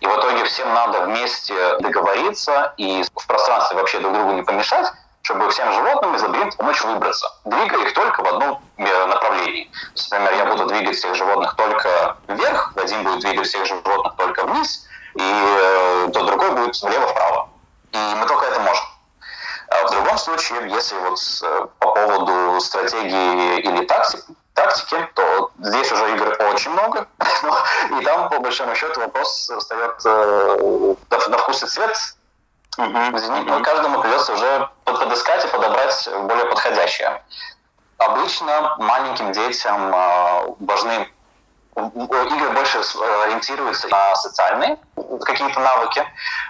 И 0.00 0.06
в 0.06 0.18
итоге 0.18 0.44
всем 0.44 0.72
надо 0.74 1.00
вместе 1.02 1.78
договориться 1.78 2.74
и 2.76 3.02
в 3.14 3.26
пространстве 3.26 3.78
вообще 3.78 4.00
друг 4.00 4.12
другу 4.12 4.32
не 4.32 4.42
помешать, 4.42 4.86
чтобы 5.24 5.48
всем 5.50 5.72
животным 5.72 6.14
из 6.14 6.22
лабиринта 6.22 6.56
помочь 6.58 6.84
выбраться, 6.84 7.26
двигая 7.46 7.86
их 7.86 7.94
только 7.94 8.22
в 8.22 8.26
одном 8.26 8.62
направлении. 8.76 9.70
Например, 10.10 10.34
я 10.36 10.44
буду 10.44 10.66
двигать 10.66 10.96
всех 10.96 11.14
животных 11.14 11.56
только 11.56 12.16
вверх, 12.28 12.72
Вадим 12.76 13.02
будет 13.02 13.20
двигать 13.20 13.46
всех 13.46 13.64
животных 13.64 14.14
только 14.16 14.44
вниз, 14.44 14.86
и 15.14 15.22
э, 15.22 16.10
то 16.12 16.24
другой 16.24 16.50
будет 16.50 16.80
влево-вправо. 16.80 17.48
И 17.92 18.14
мы 18.16 18.26
только 18.26 18.44
это 18.46 18.60
можем. 18.60 18.84
А 19.68 19.86
в 19.86 19.90
другом 19.92 20.18
случае, 20.18 20.68
если 20.68 20.96
вот 20.96 21.18
э, 21.42 21.66
по 21.78 21.92
поводу 21.92 22.60
стратегии 22.60 23.60
или 23.60 23.86
тактики, 23.86 24.24
тактики, 24.52 25.08
то 25.14 25.50
здесь 25.58 25.90
уже 25.90 26.16
игр 26.16 26.36
очень 26.52 26.70
много, 26.72 27.08
и 27.98 28.04
там, 28.04 28.28
по 28.28 28.40
большому 28.40 28.74
счету, 28.74 29.00
вопрос 29.00 29.50
встает 29.58 29.94
э, 30.04 30.94
на 31.28 31.38
вкус 31.38 31.62
и 31.62 31.66
цвет. 31.66 31.96
Угу. 32.76 33.62
Каждому 33.62 34.00
придется 34.00 34.32
уже 34.32 34.68
подыскать 34.84 35.44
и 35.44 35.48
подобрать 35.48 36.08
более 36.24 36.46
подходящее. 36.46 37.22
Обычно 37.98 38.76
маленьким 38.78 39.32
детям 39.32 39.94
э, 39.94 40.54
важны 40.60 41.08
игры 41.76 42.50
больше 42.50 42.78
ориентируются 43.24 43.88
на 43.88 44.14
социальные 44.16 44.78
какие-то 45.22 45.60
навыки, 45.60 46.04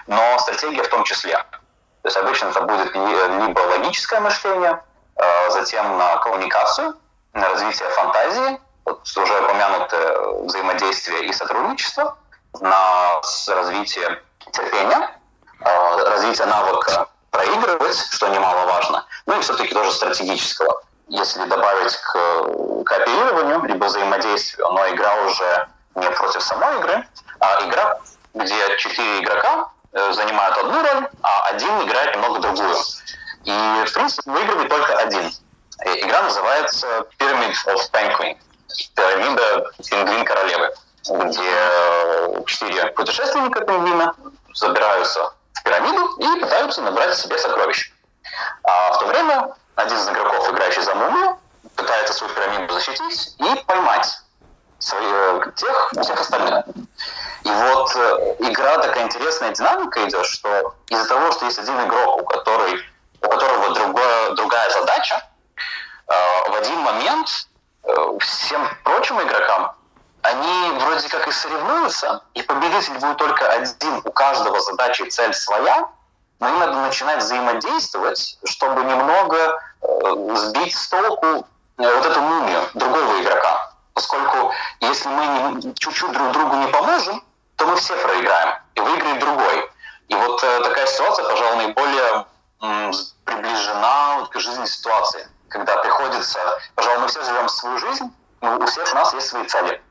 но 0.07 0.37
стратегия 0.39 0.83
в 0.83 0.89
том 0.89 1.03
числе. 1.03 1.33
То 1.33 2.09
есть 2.09 2.17
обычно 2.17 2.49
это 2.49 2.61
будет 2.61 2.93
либо 2.93 3.59
логическое 3.59 4.19
мышление, 4.19 4.81
э, 5.15 5.49
затем 5.51 5.97
на 5.97 6.17
коммуникацию, 6.17 6.95
на 7.33 7.49
развитие 7.49 7.89
фантазии, 7.89 8.59
вот 8.85 9.01
уже 9.17 9.41
упомянутое 9.41 10.43
взаимодействие 10.43 11.25
и 11.25 11.33
сотрудничество, 11.33 12.17
на 12.61 13.21
развитие 13.47 14.21
терпения, 14.51 15.09
э, 15.59 16.09
развитие 16.09 16.47
навыка 16.47 17.07
проигрывать, 17.31 17.97
что 18.11 18.27
немаловажно, 18.29 19.05
ну 19.25 19.37
и 19.37 19.41
все-таки 19.41 19.73
тоже 19.73 19.91
стратегического 19.91 20.81
если 21.07 21.45
добавить 21.45 21.95
к 21.95 22.83
кооперированию, 22.83 23.63
либо 23.65 23.85
взаимодействию, 23.85 24.67
но 24.71 24.89
игра 24.89 25.15
уже 25.23 25.67
не 25.95 26.09
против 26.11 26.41
самой 26.41 26.77
игры, 26.79 27.07
а 27.39 27.67
игра, 27.67 27.99
где 28.33 28.77
четыре 28.77 29.19
игрока 29.21 29.69
э, 29.93 30.13
занимают 30.13 30.57
одну 30.57 30.81
роль, 30.81 31.07
а 31.21 31.47
один 31.49 31.81
играет 31.83 32.15
немного 32.15 32.39
другую. 32.39 32.75
И, 33.43 33.85
в 33.87 33.93
принципе, 33.93 34.31
выигрывает 34.31 34.69
только 34.69 34.97
один. 34.97 35.31
Игра 35.85 36.23
называется 36.23 36.87
Pyramid 37.19 37.53
of 37.67 37.91
Penguin, 37.91 38.37
пирамида 38.95 39.71
пингвин 39.89 40.25
королевы, 40.25 40.73
где 41.07 41.51
э, 41.51 42.43
четыре 42.47 42.87
путешественника 42.87 43.61
пингвина 43.61 44.15
забираются 44.53 45.33
пирамиду 45.63 46.15
и 46.17 46.39
пытаются 46.39 46.81
набрать 46.81 47.15
себе 47.15 47.37
сокровища. 47.37 47.91
А 48.63 48.93
в 48.93 48.99
то 48.99 49.05
время 49.07 49.55
один 49.75 49.97
из 49.97 50.09
игроков, 50.09 50.49
играющий 50.51 50.81
за 50.81 50.95
мумию, 50.95 51.37
пытается 51.75 52.13
свою 52.13 52.33
пирамиду 52.33 52.73
защитить 52.73 53.35
и 53.39 53.63
поймать 53.65 54.21
свои, 54.79 55.05
э, 55.05 55.51
тех, 55.55 55.91
всех 56.01 56.19
остальных. 56.19 56.65
И 57.43 57.49
вот 57.49 57.95
э, 57.95 58.35
игра 58.39 58.77
такая 58.79 59.05
интересная 59.05 59.51
динамика 59.51 60.07
идет, 60.07 60.25
что 60.25 60.75
из-за 60.89 61.07
того, 61.07 61.31
что 61.31 61.45
есть 61.45 61.59
один 61.59 61.79
игрок, 61.85 62.21
у, 62.21 62.25
которой, 62.25 62.83
у 63.21 63.27
которого 63.27 63.73
другое, 63.73 64.31
другая 64.31 64.69
задача, 64.71 65.23
э, 66.07 66.49
в 66.49 66.55
один 66.55 66.79
момент 66.79 67.29
всем 68.19 68.67
прочим 68.83 69.21
игрокам 69.21 69.75
они 70.25 70.79
вроде 70.79 71.07
как 71.09 71.27
и 71.27 71.31
соревнуются, 71.31 72.21
и 72.33 72.41
победитель 72.41 72.97
будет 72.99 73.17
только 73.17 73.47
один, 73.47 74.01
у 74.03 74.11
каждого 74.11 74.59
задача 74.59 75.03
и 75.03 75.09
цель 75.09 75.33
своя, 75.33 75.87
но 76.39 76.49
им 76.49 76.59
надо 76.59 76.73
начинать 76.81 77.19
взаимодействовать, 77.19 78.37
чтобы 78.43 78.83
немного 78.83 79.61
э, 79.81 80.35
сбить 80.35 80.75
с 80.75 80.89
толку 80.89 81.27
э, 81.27 81.43
вот 81.77 82.05
эту 82.05 82.21
мумию 82.21 82.61
другого 82.73 83.21
игрока. 83.21 83.71
Поскольку 83.93 84.51
если 84.81 85.09
мы 85.09 85.73
чуть-чуть 85.75 86.11
друг 86.11 86.31
другу 86.31 86.55
не 86.57 86.67
поможем, 86.67 87.23
то 87.55 87.65
мы 87.67 87.75
все 87.77 87.95
проиграем, 87.95 88.55
и 88.75 88.81
выиграет 88.81 89.19
другой. 89.19 89.71
И 90.09 90.15
вот 90.15 90.43
э, 90.43 90.63
такая 90.63 90.87
ситуация, 90.87 91.29
пожалуй, 91.29 91.55
наиболее 91.57 92.25
м, 92.61 92.91
приближена 93.23 94.17
вот, 94.19 94.29
к 94.29 94.39
жизненной 94.39 94.67
ситуации, 94.67 95.27
когда 95.49 95.77
приходится, 95.77 96.39
пожалуй, 96.75 97.01
мы 97.01 97.07
все 97.07 97.23
живем 97.23 97.47
свою 97.47 97.77
жизнь, 97.77 98.11
ну, 98.41 98.57
у 98.57 98.65
всех 98.65 98.91
у 98.91 98.95
нас 98.95 99.13
есть 99.13 99.27
свои 99.27 99.45
цели. 99.45 99.81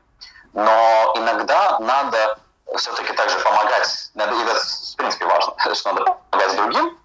Но 0.55 1.13
иногда 1.15 1.77
надо 1.79 2.39
все-таки 2.77 3.13
также 3.13 3.37
помогать, 3.39 4.09
надо, 4.15 4.35
это 4.35 4.59
в 4.59 4.95
принципе 4.95 5.25
важно, 5.25 5.53
что 5.75 5.93
надо 5.93 6.17
помогать 6.31 6.55
другим, 6.55 6.97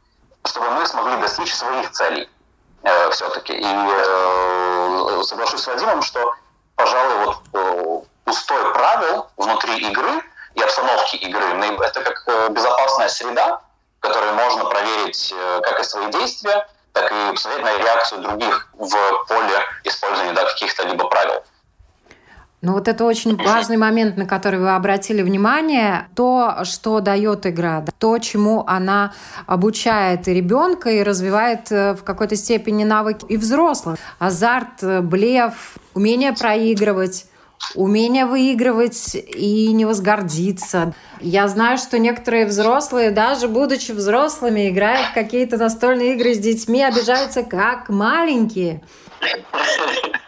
чтобы 0.46 0.70
мы 0.70 0.86
смогли 0.86 1.16
достичь 1.16 1.54
своих 1.54 1.90
целей 1.90 2.30
э, 2.82 3.10
все-таки. 3.10 3.52
И 3.52 3.64
э, 3.64 5.22
соглашусь 5.24 5.62
с 5.62 5.66
Вадимом, 5.66 6.00
что, 6.02 6.34
пожалуй, 6.76 7.26
вот 7.26 7.38
э, 7.52 8.00
устой 8.26 8.72
правил 8.72 9.26
внутри 9.36 9.78
игры 9.78 10.22
и 10.54 10.62
обстановки 10.62 11.16
игры, 11.16 11.44
это 11.82 12.02
как 12.02 12.22
э, 12.26 12.48
безопасная 12.50 13.08
среда, 13.08 13.60
в 13.98 14.00
которой 14.00 14.32
можно 14.32 14.64
проверить 14.66 15.34
э, 15.36 15.60
как 15.64 15.80
и 15.80 15.84
свои 15.84 16.08
действия, 16.12 16.68
так 16.92 17.10
и 17.10 17.32
посмотреть 17.32 17.64
на 17.64 17.78
реакцию 17.78 18.22
других 18.22 18.68
в 18.74 19.24
поле 19.26 19.64
использования 19.84 20.32
да, 20.34 20.44
каких-то 20.44 20.84
либо 20.86 21.08
правил. 21.08 21.42
Ну 22.62 22.74
вот 22.74 22.88
это 22.88 23.06
очень 23.06 23.36
важный 23.36 23.78
момент, 23.78 24.18
на 24.18 24.26
который 24.26 24.60
вы 24.60 24.74
обратили 24.74 25.22
внимание. 25.22 26.08
То, 26.14 26.58
что 26.64 27.00
дает 27.00 27.46
игра, 27.46 27.82
то, 27.98 28.18
чему 28.18 28.64
она 28.66 29.14
обучает 29.46 30.28
и 30.28 30.34
ребенка, 30.34 30.90
и 30.90 31.02
развивает 31.02 31.72
э, 31.72 31.94
в 31.94 32.04
какой-то 32.04 32.36
степени 32.36 32.84
навыки 32.84 33.24
и 33.30 33.38
взрослых. 33.38 33.98
Азарт, 34.18 34.82
э, 34.82 35.00
блеф, 35.00 35.76
умение 35.94 36.34
проигрывать 36.34 37.26
умение 37.74 38.24
выигрывать 38.24 39.14
и 39.14 39.72
не 39.72 39.84
возгордиться. 39.84 40.94
Я 41.20 41.46
знаю, 41.46 41.76
что 41.78 41.98
некоторые 41.98 42.46
взрослые, 42.46 43.10
даже 43.10 43.48
будучи 43.48 43.92
взрослыми, 43.92 44.70
играя 44.70 45.10
в 45.10 45.14
какие-то 45.14 45.58
настольные 45.58 46.14
игры 46.14 46.34
с 46.34 46.38
детьми, 46.38 46.82
обижаются 46.82 47.42
как 47.42 47.90
маленькие. 47.90 48.82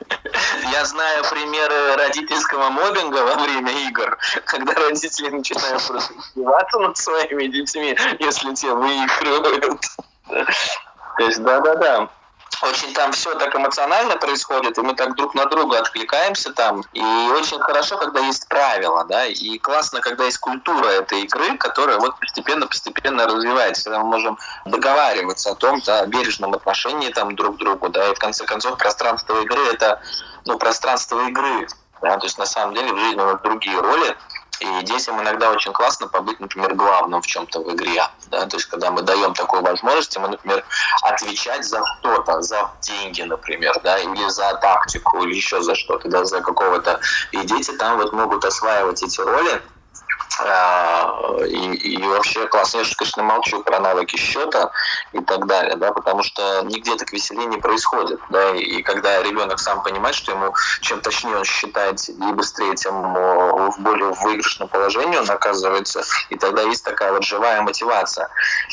Я 0.72 0.84
знаю 0.84 1.24
примеры 1.30 1.96
родительского 1.96 2.70
мобинга 2.70 3.18
во 3.18 3.34
время 3.42 3.72
игр, 3.88 4.18
когда 4.46 4.74
родители 4.74 5.28
начинают 5.28 5.86
просто 5.86 6.14
издеваться 6.14 6.78
над 6.78 6.96
своими 6.96 7.46
детьми, 7.46 7.96
если 8.20 8.54
те 8.54 8.72
выигрывают. 8.72 9.80
То 10.28 11.24
есть, 11.24 11.42
да-да-да 11.42 12.08
очень 12.62 12.92
там 12.94 13.12
все 13.12 13.34
так 13.34 13.54
эмоционально 13.54 14.16
происходит, 14.16 14.78
и 14.78 14.80
мы 14.82 14.94
так 14.94 15.14
друг 15.16 15.34
на 15.34 15.46
друга 15.46 15.78
откликаемся 15.78 16.52
там. 16.52 16.82
И 16.92 17.02
очень 17.02 17.58
хорошо, 17.60 17.98
когда 17.98 18.20
есть 18.20 18.48
правила, 18.48 19.04
да, 19.04 19.26
и 19.26 19.58
классно, 19.58 20.00
когда 20.00 20.24
есть 20.24 20.38
культура 20.38 20.86
этой 20.86 21.22
игры, 21.22 21.56
которая 21.58 21.98
вот 21.98 22.18
постепенно-постепенно 22.20 23.26
развивается, 23.26 23.84
когда 23.84 24.00
мы 24.00 24.10
можем 24.10 24.38
договариваться 24.64 25.50
о 25.50 25.54
том, 25.54 25.80
да, 25.86 26.00
о 26.00 26.06
бережном 26.06 26.54
отношении 26.54 27.10
там 27.10 27.34
друг 27.34 27.56
к 27.56 27.58
другу, 27.58 27.88
да, 27.88 28.10
и 28.10 28.14
в 28.14 28.18
конце 28.18 28.44
концов 28.44 28.78
пространство 28.78 29.40
игры 29.42 29.66
это, 29.72 30.00
ну, 30.44 30.58
пространство 30.58 31.20
игры, 31.28 31.66
да, 32.00 32.16
то 32.16 32.26
есть 32.26 32.38
на 32.38 32.46
самом 32.46 32.74
деле 32.74 32.92
в 32.92 32.98
жизни 32.98 33.20
у 33.20 33.26
нас 33.26 33.40
другие 33.42 33.78
роли, 33.78 34.16
и 34.62 34.82
детям 34.84 35.20
иногда 35.20 35.50
очень 35.50 35.72
классно 35.72 36.06
побыть, 36.06 36.38
например, 36.38 36.74
главным 36.74 37.20
в 37.20 37.26
чем-то 37.26 37.60
в 37.60 37.74
игре. 37.74 38.02
Да? 38.28 38.46
То 38.46 38.56
есть, 38.56 38.66
когда 38.66 38.90
мы 38.90 39.02
даем 39.02 39.34
такую 39.34 39.62
возможность, 39.62 40.16
мы, 40.18 40.28
например, 40.28 40.64
отвечать 41.02 41.64
за 41.64 41.82
что-то, 41.98 42.42
за 42.42 42.70
деньги, 42.80 43.22
например, 43.22 43.74
да, 43.82 43.98
или 43.98 44.28
за 44.28 44.54
тактику, 44.54 45.22
или 45.24 45.34
еще 45.34 45.60
за 45.62 45.74
что-то, 45.74 46.08
да, 46.08 46.24
за 46.24 46.40
какого-то. 46.40 47.00
И 47.32 47.38
дети 47.38 47.72
там 47.72 47.98
вот 47.98 48.12
могут 48.12 48.44
осваивать 48.44 49.02
эти 49.02 49.20
роли, 49.20 49.60
и, 51.46 51.74
и 51.74 52.06
вообще 52.06 52.46
классно. 52.46 52.78
Я, 52.78 52.84
конечно, 52.96 53.22
молчу 53.22 53.62
про 53.62 53.80
навыки 53.80 54.16
счета 54.16 54.70
и 55.12 55.20
так 55.20 55.46
далее, 55.46 55.76
да, 55.76 55.92
потому 55.92 56.22
что 56.22 56.62
нигде 56.64 56.96
так 56.96 57.12
веселее 57.12 57.46
не 57.46 57.58
происходит, 57.58 58.20
да, 58.30 58.54
и 58.54 58.82
когда 58.82 59.22
ребенок 59.22 59.58
сам 59.58 59.82
понимает, 59.82 60.14
что 60.14 60.32
ему 60.32 60.54
чем 60.80 61.00
точнее 61.00 61.36
он 61.36 61.44
считает 61.44 62.08
и 62.08 62.32
быстрее, 62.32 62.74
тем 62.74 63.14
в 63.14 63.74
более 63.78 64.12
выигрышном 64.12 64.68
положении 64.68 65.16
он 65.16 65.30
оказывается, 65.30 66.02
и 66.30 66.36
тогда 66.36 66.62
есть 66.62 66.84
такая 66.84 67.12
вот 67.12 67.24
живая 67.24 67.60
мотивация. 67.62 68.28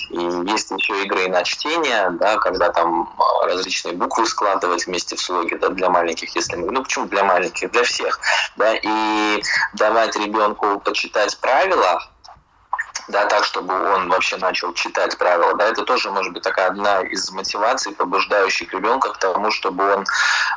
И 0.10 0.18
есть 0.18 0.72
еще 0.72 1.04
игры 1.04 1.28
на 1.28 1.44
чтение, 1.44 2.10
да, 2.12 2.38
когда 2.38 2.72
там 2.72 3.14
различные 3.44 3.94
буквы 3.94 4.26
складывать 4.26 4.88
вместе 4.88 5.16
в 5.16 5.22
слоги, 5.22 5.56
да, 5.56 5.70
для 5.70 5.90
маленьких, 5.90 6.36
если 6.36 6.56
мы, 6.56 6.72
ну 6.72 6.84
почему 6.84 7.06
для 7.06 7.24
маленьких, 7.24 7.72
для 7.72 7.84
всех, 7.84 8.20
да, 8.56 8.74
и 8.76 9.44
давать 9.74 10.16
ребенку 10.16 10.80
почитать 10.80 11.40
правила, 11.50 12.00
да, 13.08 13.26
так, 13.26 13.44
чтобы 13.44 13.74
он 13.74 14.10
вообще 14.10 14.38
начал 14.38 14.72
читать 14.74 15.18
правила, 15.18 15.56
да, 15.56 15.66
это 15.66 15.84
тоже 15.84 16.12
может 16.12 16.32
быть 16.32 16.44
такая 16.44 16.68
одна 16.68 17.02
из 17.02 17.32
мотиваций, 17.32 17.94
побуждающих 17.94 18.72
ребенка 18.72 19.10
к 19.14 19.18
тому, 19.18 19.50
чтобы 19.50 19.96
он 19.96 20.06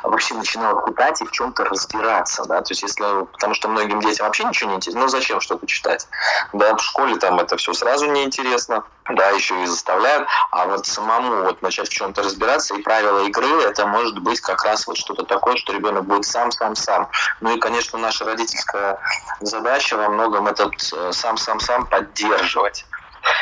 вообще 0.03 0.35
начинал 0.35 0.85
читать 0.87 1.21
и 1.21 1.25
в 1.25 1.31
чем-то 1.31 1.65
разбираться, 1.65 2.45
да, 2.45 2.61
то 2.61 2.71
есть 2.71 2.83
если, 2.83 3.25
потому 3.31 3.55
что 3.55 3.69
многим 3.69 4.01
детям 4.01 4.27
вообще 4.27 4.43
ничего 4.43 4.69
не 4.69 4.75
интересно, 4.75 5.01
ну 5.01 5.07
зачем 5.07 5.41
что-то 5.41 5.65
читать, 5.65 6.07
да, 6.53 6.75
в 6.75 6.79
школе 6.79 7.15
там 7.17 7.39
это 7.39 7.57
все 7.57 7.73
сразу 7.73 8.05
неинтересно, 8.05 8.83
да, 9.09 9.29
еще 9.31 9.61
и 9.63 9.65
заставляют, 9.65 10.27
а 10.51 10.65
вот 10.65 10.85
самому 10.85 11.43
вот 11.43 11.61
начать 11.61 11.89
в 11.89 11.93
чем-то 11.93 12.23
разбираться 12.23 12.75
и 12.75 12.81
правила 12.81 13.25
игры, 13.25 13.63
это 13.63 13.85
может 13.85 14.19
быть 14.19 14.39
как 14.39 14.63
раз 14.63 14.87
вот 14.87 14.97
что-то 14.97 15.23
такое, 15.23 15.55
что 15.57 15.73
ребенок 15.73 16.05
будет 16.05 16.25
сам, 16.25 16.51
сам, 16.51 16.75
сам. 16.75 17.09
Ну 17.41 17.55
и, 17.55 17.59
конечно, 17.59 17.99
наша 17.99 18.25
родительская 18.25 18.99
задача 19.41 19.97
во 19.97 20.09
многом 20.09 20.47
этот 20.47 20.73
э, 20.93 21.11
сам, 21.11 21.37
сам, 21.37 21.59
сам 21.59 21.85
поддерживать. 21.87 22.85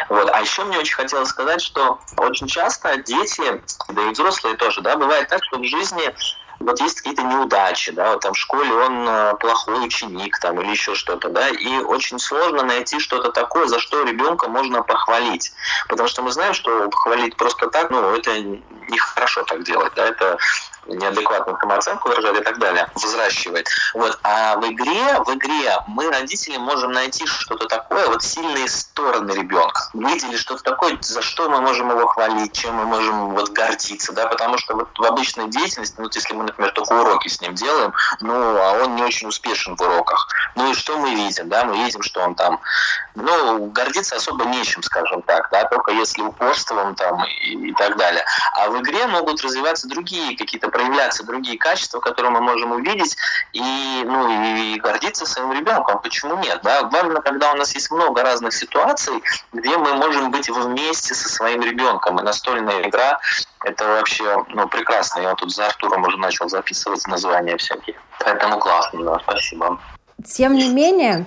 Вот. 0.10 0.30
А 0.30 0.42
еще 0.42 0.64
мне 0.64 0.78
очень 0.78 0.96
хотелось 0.96 1.30
сказать, 1.30 1.62
что 1.62 2.00
очень 2.18 2.48
часто 2.48 2.98
дети, 2.98 3.62
да 3.90 4.02
и 4.04 4.12
взрослые 4.12 4.56
тоже, 4.56 4.82
да, 4.82 4.96
бывает 4.96 5.28
так, 5.30 5.44
что 5.44 5.58
в 5.58 5.64
жизни 5.64 6.14
вот 6.62 6.80
есть 6.80 6.98
какие-то 6.98 7.24
неудачи, 7.24 7.92
да, 7.92 8.12
вот 8.12 8.22
там 8.22 8.34
в 8.34 8.38
школе 8.38 8.74
он 8.74 9.08
э, 9.08 9.34
плохой 9.40 9.86
ученик 9.86 10.40
там 10.40 10.60
или 10.62 10.72
еще 10.72 10.96
что-то, 10.96 11.30
да, 11.30 11.50
и 11.50 11.78
очень 11.80 12.20
сложно 12.20 12.64
найти 12.64 13.00
что-то 13.00 13.32
такое, 13.32 13.68
за 13.68 13.80
что 13.80 14.04
ребенка 14.04 14.48
можно 14.48 14.84
похвалить, 14.84 15.54
потому 15.88 16.08
что 16.08 16.22
мы 16.22 16.32
знаем, 16.32 16.54
что 16.54 16.90
похвалить 16.90 17.36
просто 17.36 17.68
так, 17.68 17.90
ну, 17.90 18.16
это 18.16 18.40
нехорошо 18.40 19.44
так 19.44 19.64
делать, 19.64 19.94
да, 19.96 20.06
это 20.06 20.38
неадекватную 20.88 21.58
самооценку 21.60 22.10
выражать 22.10 22.42
и 22.42 22.44
так 22.44 22.60
далее, 22.60 22.90
взращивает. 22.96 23.68
Вот. 23.94 24.20
А 24.24 24.56
в 24.58 24.66
игре, 24.68 25.20
в 25.26 25.34
игре 25.36 25.78
мы, 25.88 26.10
родители, 26.10 26.58
можем 26.58 26.92
найти 26.92 27.26
что-то 27.26 27.68
такое, 27.68 28.08
вот 28.08 28.24
сильные 28.24 28.68
стороны 28.68 29.32
ребенка. 29.32 29.90
Видели 29.94 30.36
что-то 30.36 30.64
такое, 30.64 30.98
за 31.02 31.22
что 31.22 31.50
мы 31.50 31.62
можем 31.62 31.90
его 31.92 32.08
хвалить, 32.08 32.54
чем 32.54 32.76
мы 32.76 32.86
можем 32.86 33.32
вот 33.32 33.50
гордиться, 33.50 34.14
да, 34.14 34.28
потому 34.28 34.58
что 34.58 34.76
вот 34.76 34.88
в 34.98 35.04
обычной 35.04 35.50
деятельности, 35.50 35.96
ну, 35.98 36.04
вот 36.04 36.16
если 36.16 36.34
мы, 36.34 36.44
например, 36.44 36.72
только 36.72 36.94
уроки 36.94 37.28
с 37.28 37.42
ним 37.42 37.54
делаем, 37.54 37.94
ну, 38.22 38.34
а 38.34 38.84
он 38.84 38.96
не 38.96 39.04
очень 39.04 39.28
успешен 39.28 39.76
в 39.76 39.82
уроках. 39.82 40.28
Ну 40.56 40.72
и 40.72 40.74
что 40.74 40.98
мы 40.98 41.14
видим, 41.14 41.50
да, 41.50 41.64
мы 41.66 41.78
видим, 41.78 42.02
что 42.02 42.22
он 42.22 42.36
там, 42.36 42.60
ну, 43.16 43.66
гордиться 43.68 44.16
особо 44.16 44.46
нечем, 44.46 44.84
скажем 44.84 45.22
так, 45.24 45.50
да, 45.52 45.66
только 45.66 45.92
если 45.92 46.22
упорством 46.22 46.96
там 46.96 47.24
и, 47.26 47.70
и 47.70 47.74
так 47.74 47.98
далее. 47.98 48.24
А 48.54 48.70
в 48.70 48.80
игре 48.82 49.06
могут 49.08 49.42
развиваться 49.42 49.88
другие 49.88 50.38
какие-то 50.38 50.71
проявляться 50.72 51.24
другие 51.24 51.58
качества, 51.58 52.00
которые 52.00 52.32
мы 52.32 52.42
можем 52.42 52.72
увидеть 52.72 53.16
и, 53.54 54.04
ну, 54.06 54.30
и 54.56 54.80
гордиться 54.80 55.26
своим 55.26 55.54
ребенком. 55.54 56.02
Почему 56.02 56.38
нет? 56.38 56.60
Да? 56.64 56.84
Главное, 56.84 57.22
когда 57.22 57.52
у 57.54 57.56
нас 57.56 57.76
есть 57.76 57.92
много 57.92 58.24
разных 58.24 58.54
ситуаций, 58.54 59.22
где 59.54 59.78
мы 59.78 59.94
можем 59.94 60.32
быть 60.32 60.50
вместе 60.50 61.14
со 61.14 61.30
своим 61.30 61.62
ребенком. 61.62 62.20
И 62.20 62.24
настольная 62.24 62.88
игра 62.88 63.20
это 63.64 63.86
вообще 63.86 64.44
ну, 64.50 64.68
прекрасно. 64.68 65.22
Я 65.22 65.36
тут 65.36 65.54
за 65.54 65.68
Артуром 65.68 66.04
уже 66.04 66.18
начал 66.18 66.50
записывать 66.50 67.06
названия 67.08 67.58
всякие. 67.58 67.96
Поэтому 68.20 68.60
классно, 68.60 69.04
да, 69.04 69.20
спасибо. 69.20 69.80
Тем 70.26 70.56
не 70.56 70.70
менее, 70.70 71.26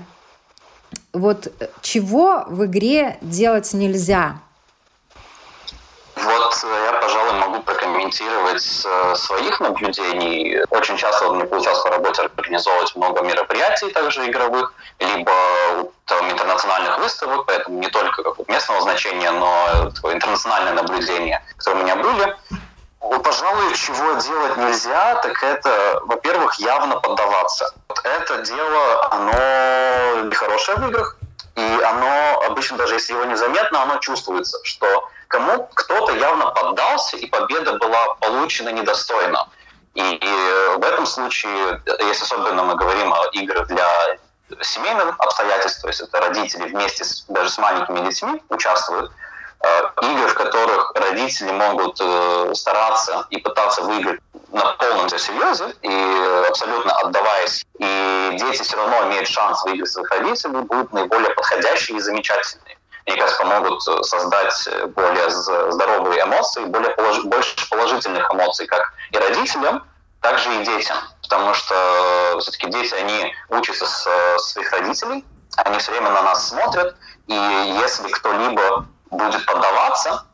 вот 1.12 1.52
чего 1.82 2.44
в 2.46 2.64
игре 2.66 3.18
делать 3.20 3.72
нельзя? 3.72 4.36
Я, 6.64 6.92
пожалуй, 7.00 7.32
могу 7.34 7.62
прокомментировать 7.62 8.86
своих 9.14 9.60
наблюдений. 9.60 10.62
Очень 10.70 10.96
часто 10.96 11.30
мне 11.30 11.44
получалось 11.44 11.82
по 11.82 11.90
работе 11.90 12.22
организовывать 12.22 12.96
много 12.96 13.22
мероприятий 13.22 13.90
также 13.90 14.26
игровых, 14.26 14.72
либо 14.98 15.32
там, 16.06 16.30
интернациональных 16.30 16.98
выставок, 16.98 17.46
поэтому 17.46 17.78
не 17.78 17.88
только 17.88 18.22
как 18.22 18.48
местного 18.48 18.80
значения, 18.82 19.30
но 19.30 19.90
такое 19.94 20.14
интернациональное 20.14 20.72
наблюдение, 20.72 21.44
которые 21.58 21.82
у 21.82 21.86
меня 21.86 21.96
были. 21.96 22.36
Пожалуй, 23.22 23.74
чего 23.74 24.14
делать 24.14 24.56
нельзя, 24.56 25.16
так 25.16 25.42
это, 25.42 26.00
во-первых, 26.04 26.54
явно 26.54 26.96
поддаваться. 27.00 27.74
Вот 27.88 28.00
это 28.02 28.38
дело, 28.38 29.08
оно 29.10 30.28
нехорошее 30.28 30.78
в 30.78 30.88
играх, 30.88 31.18
и 31.56 31.82
оно 31.82 32.42
обычно, 32.46 32.76
даже 32.76 32.94
если 32.94 33.12
его 33.12 33.24
незаметно, 33.24 33.82
оно 33.82 33.98
чувствуется, 33.98 34.58
что 34.64 35.08
кому 35.28 35.68
кто-то 35.74 36.12
явно 36.12 36.46
поддался, 36.46 37.16
и 37.16 37.26
победа 37.26 37.78
была 37.78 38.14
получена 38.20 38.70
недостойно. 38.70 39.48
И, 39.94 40.00
и 40.00 40.76
в 40.76 40.84
этом 40.84 41.06
случае, 41.06 41.80
если 42.00 42.24
особенно 42.24 42.64
мы 42.64 42.74
говорим 42.74 43.12
о 43.12 43.26
играх 43.32 43.68
для 43.68 44.18
семейных 44.60 45.14
обстоятельств, 45.18 45.82
то 45.82 45.88
есть 45.88 46.00
это 46.00 46.20
родители 46.20 46.64
вместе 46.68 47.04
с, 47.04 47.24
даже 47.28 47.50
с 47.50 47.58
маленькими 47.58 48.00
детьми 48.00 48.42
участвуют, 48.48 49.12
э, 49.60 49.82
игр, 50.02 50.28
в 50.28 50.34
которых 50.34 50.92
родители 50.96 51.52
могут 51.52 51.98
э, 52.00 52.52
стараться 52.54 53.26
и 53.30 53.38
пытаться 53.38 53.82
выиграть 53.82 54.20
на 54.54 54.72
полном 54.72 55.08
серьезе 55.08 55.74
и 55.82 56.46
абсолютно 56.48 56.92
отдаваясь, 56.98 57.64
и 57.78 58.30
дети 58.38 58.62
все 58.62 58.76
равно 58.76 59.08
имеют 59.08 59.28
шанс 59.28 59.62
выиграть 59.64 59.90
своих 59.90 60.10
родителей, 60.10 60.62
будут 60.62 60.92
наиболее 60.92 61.30
подходящие 61.34 61.98
и 61.98 62.00
замечательные 62.00 62.78
мне 63.06 63.16
кажется, 63.16 63.42
помогут 63.42 63.86
э, 63.86 64.02
создать 64.02 64.68
э, 64.68 64.86
более 64.86 65.28
здоровые 65.28 66.22
эмоции, 66.22 66.64
более 66.64 66.90
полож... 66.90 67.22
больше 67.24 67.68
положительных 67.68 68.32
эмоций 68.32 68.66
как 68.66 68.92
и 69.10 69.18
родителям, 69.18 69.84
так 70.20 70.38
же 70.38 70.54
и 70.54 70.64
детям. 70.64 70.96
Потому 71.22 71.52
что 71.52 71.74
э, 71.74 72.38
все-таки 72.40 72.70
дети, 72.70 72.94
они 72.94 73.34
учатся 73.50 73.86
с 73.86 74.38
своих 74.38 74.72
родителей, 74.72 75.24
они 75.56 75.78
все 75.78 75.92
время 75.92 76.10
на 76.10 76.22
нас 76.22 76.48
смотрят, 76.48 76.96
и 77.26 77.34
если 77.34 78.08
кто-либо 78.08 78.86
будет 79.10 79.44
поддаваться, 79.46 80.24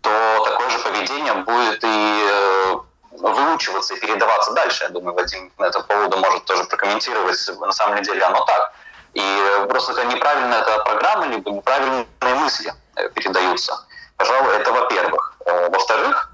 то 0.00 0.44
такое 0.44 0.68
же 0.70 0.78
поведение 0.80 1.34
будет 1.34 1.82
и 1.84 2.78
выучиваться 3.20 3.94
и 3.94 4.00
передаваться 4.00 4.52
дальше. 4.52 4.84
Я 4.84 4.90
думаю, 4.90 5.14
Вадим 5.14 5.52
на 5.58 5.66
этом 5.66 5.82
поводу 5.84 6.18
может 6.18 6.44
тоже 6.44 6.64
прокомментировать. 6.64 7.50
На 7.60 7.72
самом 7.72 8.02
деле 8.02 8.22
оно 8.22 8.44
так. 8.44 8.72
И 9.14 9.66
просто 9.68 9.92
это 9.92 10.04
неправильная 10.04 10.60
эта 10.60 10.78
программа, 10.84 11.26
либо 11.26 11.50
неправильные 11.50 12.06
мысли 12.22 12.72
э, 12.96 13.08
передаются. 13.10 13.86
Пожалуй, 14.16 14.54
это 14.54 14.72
во-первых. 14.72 15.34
Э, 15.46 15.68
во-вторых, 15.70 16.30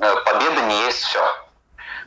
э, 0.00 0.16
победа 0.24 0.60
не 0.62 0.84
есть 0.84 1.02
все. 1.04 1.24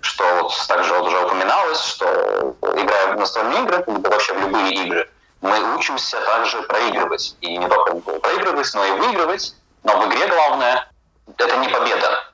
Что 0.02 0.24
вот 0.44 0.68
также 0.68 0.94
вот 0.94 1.08
уже 1.08 1.26
упоминалось, 1.26 1.84
что 1.84 2.56
играя 2.76 3.14
в 3.14 3.20
настольные 3.20 3.64
игры, 3.64 3.84
либо 3.88 4.10
вообще 4.10 4.34
в 4.34 4.40
любые 4.40 4.74
игры, 4.74 5.10
мы 5.42 5.76
учимся 5.76 6.20
также 6.22 6.62
проигрывать. 6.64 7.36
И 7.42 7.58
не 7.58 7.68
только 7.68 7.96
проигрывать, 8.20 8.72
но 8.74 8.86
и 8.86 8.92
выигрывать. 8.92 9.56
Но 9.84 10.00
в 10.00 10.08
игре 10.08 10.28
главное– 10.28 10.90
это 11.38 11.58
не 11.58 11.70
победа. 11.70 12.29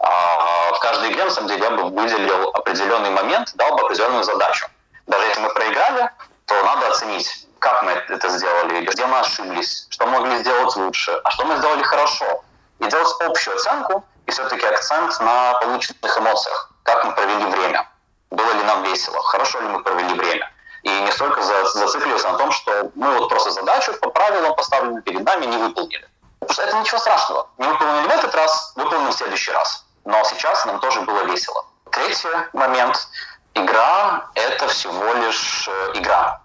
А 0.00 0.72
в 0.72 0.78
каждой 0.80 1.12
игре, 1.12 1.24
на 1.24 1.30
самом 1.30 1.48
деле, 1.48 1.62
я 1.62 1.70
бы 1.70 1.84
выделил 1.84 2.48
определенный 2.54 3.10
момент, 3.10 3.52
дал 3.54 3.76
бы 3.76 3.82
определенную 3.84 4.24
задачу. 4.24 4.66
Даже 5.06 5.26
если 5.26 5.42
мы 5.42 5.50
проиграли, 5.52 6.10
то 6.46 6.62
надо 6.64 6.88
оценить, 6.88 7.46
как 7.58 7.82
мы 7.82 7.92
это 7.92 8.28
сделали, 8.30 8.86
где 8.86 9.06
мы 9.06 9.18
ошиблись, 9.18 9.86
что 9.90 10.06
могли 10.06 10.38
сделать 10.38 10.74
лучше, 10.76 11.20
а 11.22 11.30
что 11.30 11.44
мы 11.44 11.56
сделали 11.58 11.82
хорошо. 11.82 12.44
И 12.78 12.86
делать 12.86 13.14
общую 13.20 13.56
оценку 13.56 14.04
и 14.26 14.30
все-таки 14.30 14.64
акцент 14.64 15.20
на 15.20 15.54
полученных 15.60 16.18
эмоциях, 16.18 16.72
как 16.82 17.04
мы 17.04 17.12
провели 17.12 17.44
время, 17.44 17.86
было 18.30 18.52
ли 18.52 18.62
нам 18.62 18.82
весело, 18.84 19.22
хорошо 19.22 19.60
ли 19.60 19.68
мы 19.68 19.82
провели 19.82 20.14
время. 20.14 20.50
И 20.82 20.88
не 20.88 21.12
столько 21.12 21.42
зацикливаться 21.42 22.32
на 22.32 22.38
том, 22.38 22.50
что 22.52 22.90
мы 22.94 23.18
вот 23.18 23.28
просто 23.28 23.50
задачу 23.50 23.92
по 24.00 24.08
правилам, 24.08 24.56
поставленную 24.56 25.02
перед 25.02 25.22
нами, 25.24 25.44
не 25.44 25.58
выполнили. 25.58 26.08
Потому 26.38 26.54
что 26.54 26.62
это 26.62 26.76
ничего 26.78 26.98
страшного. 26.98 27.48
Не 27.58 27.68
выполнили 27.68 28.06
в 28.06 28.10
этот 28.10 28.34
раз, 28.34 28.72
выполним 28.76 29.10
в 29.10 29.14
следующий 29.14 29.52
раз. 29.52 29.84
Но 30.04 30.22
сейчас 30.24 30.64
нам 30.66 30.80
тоже 30.80 31.00
было 31.02 31.24
весело. 31.24 31.64
Третий 31.90 32.28
момент. 32.52 33.08
Игра– 33.54 34.30
это 34.34 34.68
всего 34.68 35.12
лишь 35.14 35.68
э, 35.68 35.98
игра. 35.98 36.40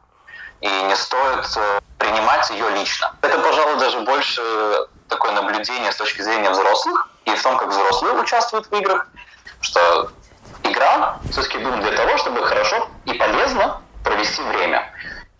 И 0.62 0.68
не 0.68 0.96
стоит 0.96 1.46
э, 1.56 1.80
принимать 1.98 2.50
ее 2.50 2.70
лично. 2.72 3.15
Это, 3.22 3.39
пожалуй, 3.39 3.78
даже 3.78 4.00
больше 4.02 4.88
такое 5.08 5.32
наблюдение 5.34 5.91
с 5.91 5.98
точки 5.98 6.22
зрения 6.22 6.50
взрослых 6.50 7.10
и 7.26 7.36
в 7.36 7.44
том, 7.44 7.58
как 7.58 7.70
взрослые 7.70 8.15
участвуют 8.15 8.68
в 8.68 8.74
играх, 8.76 9.08
что 9.62 10.10
игра 10.63 11.20
все-таки 11.32 11.60
думает 11.60 11.84
для 11.84 11.91
того, 11.96 12.18
чтобы 12.18 12.46
хорошо 12.46 12.89
и 13.06 13.13
полезно 13.13 13.82
провести 14.04 14.41
время. 14.41 14.91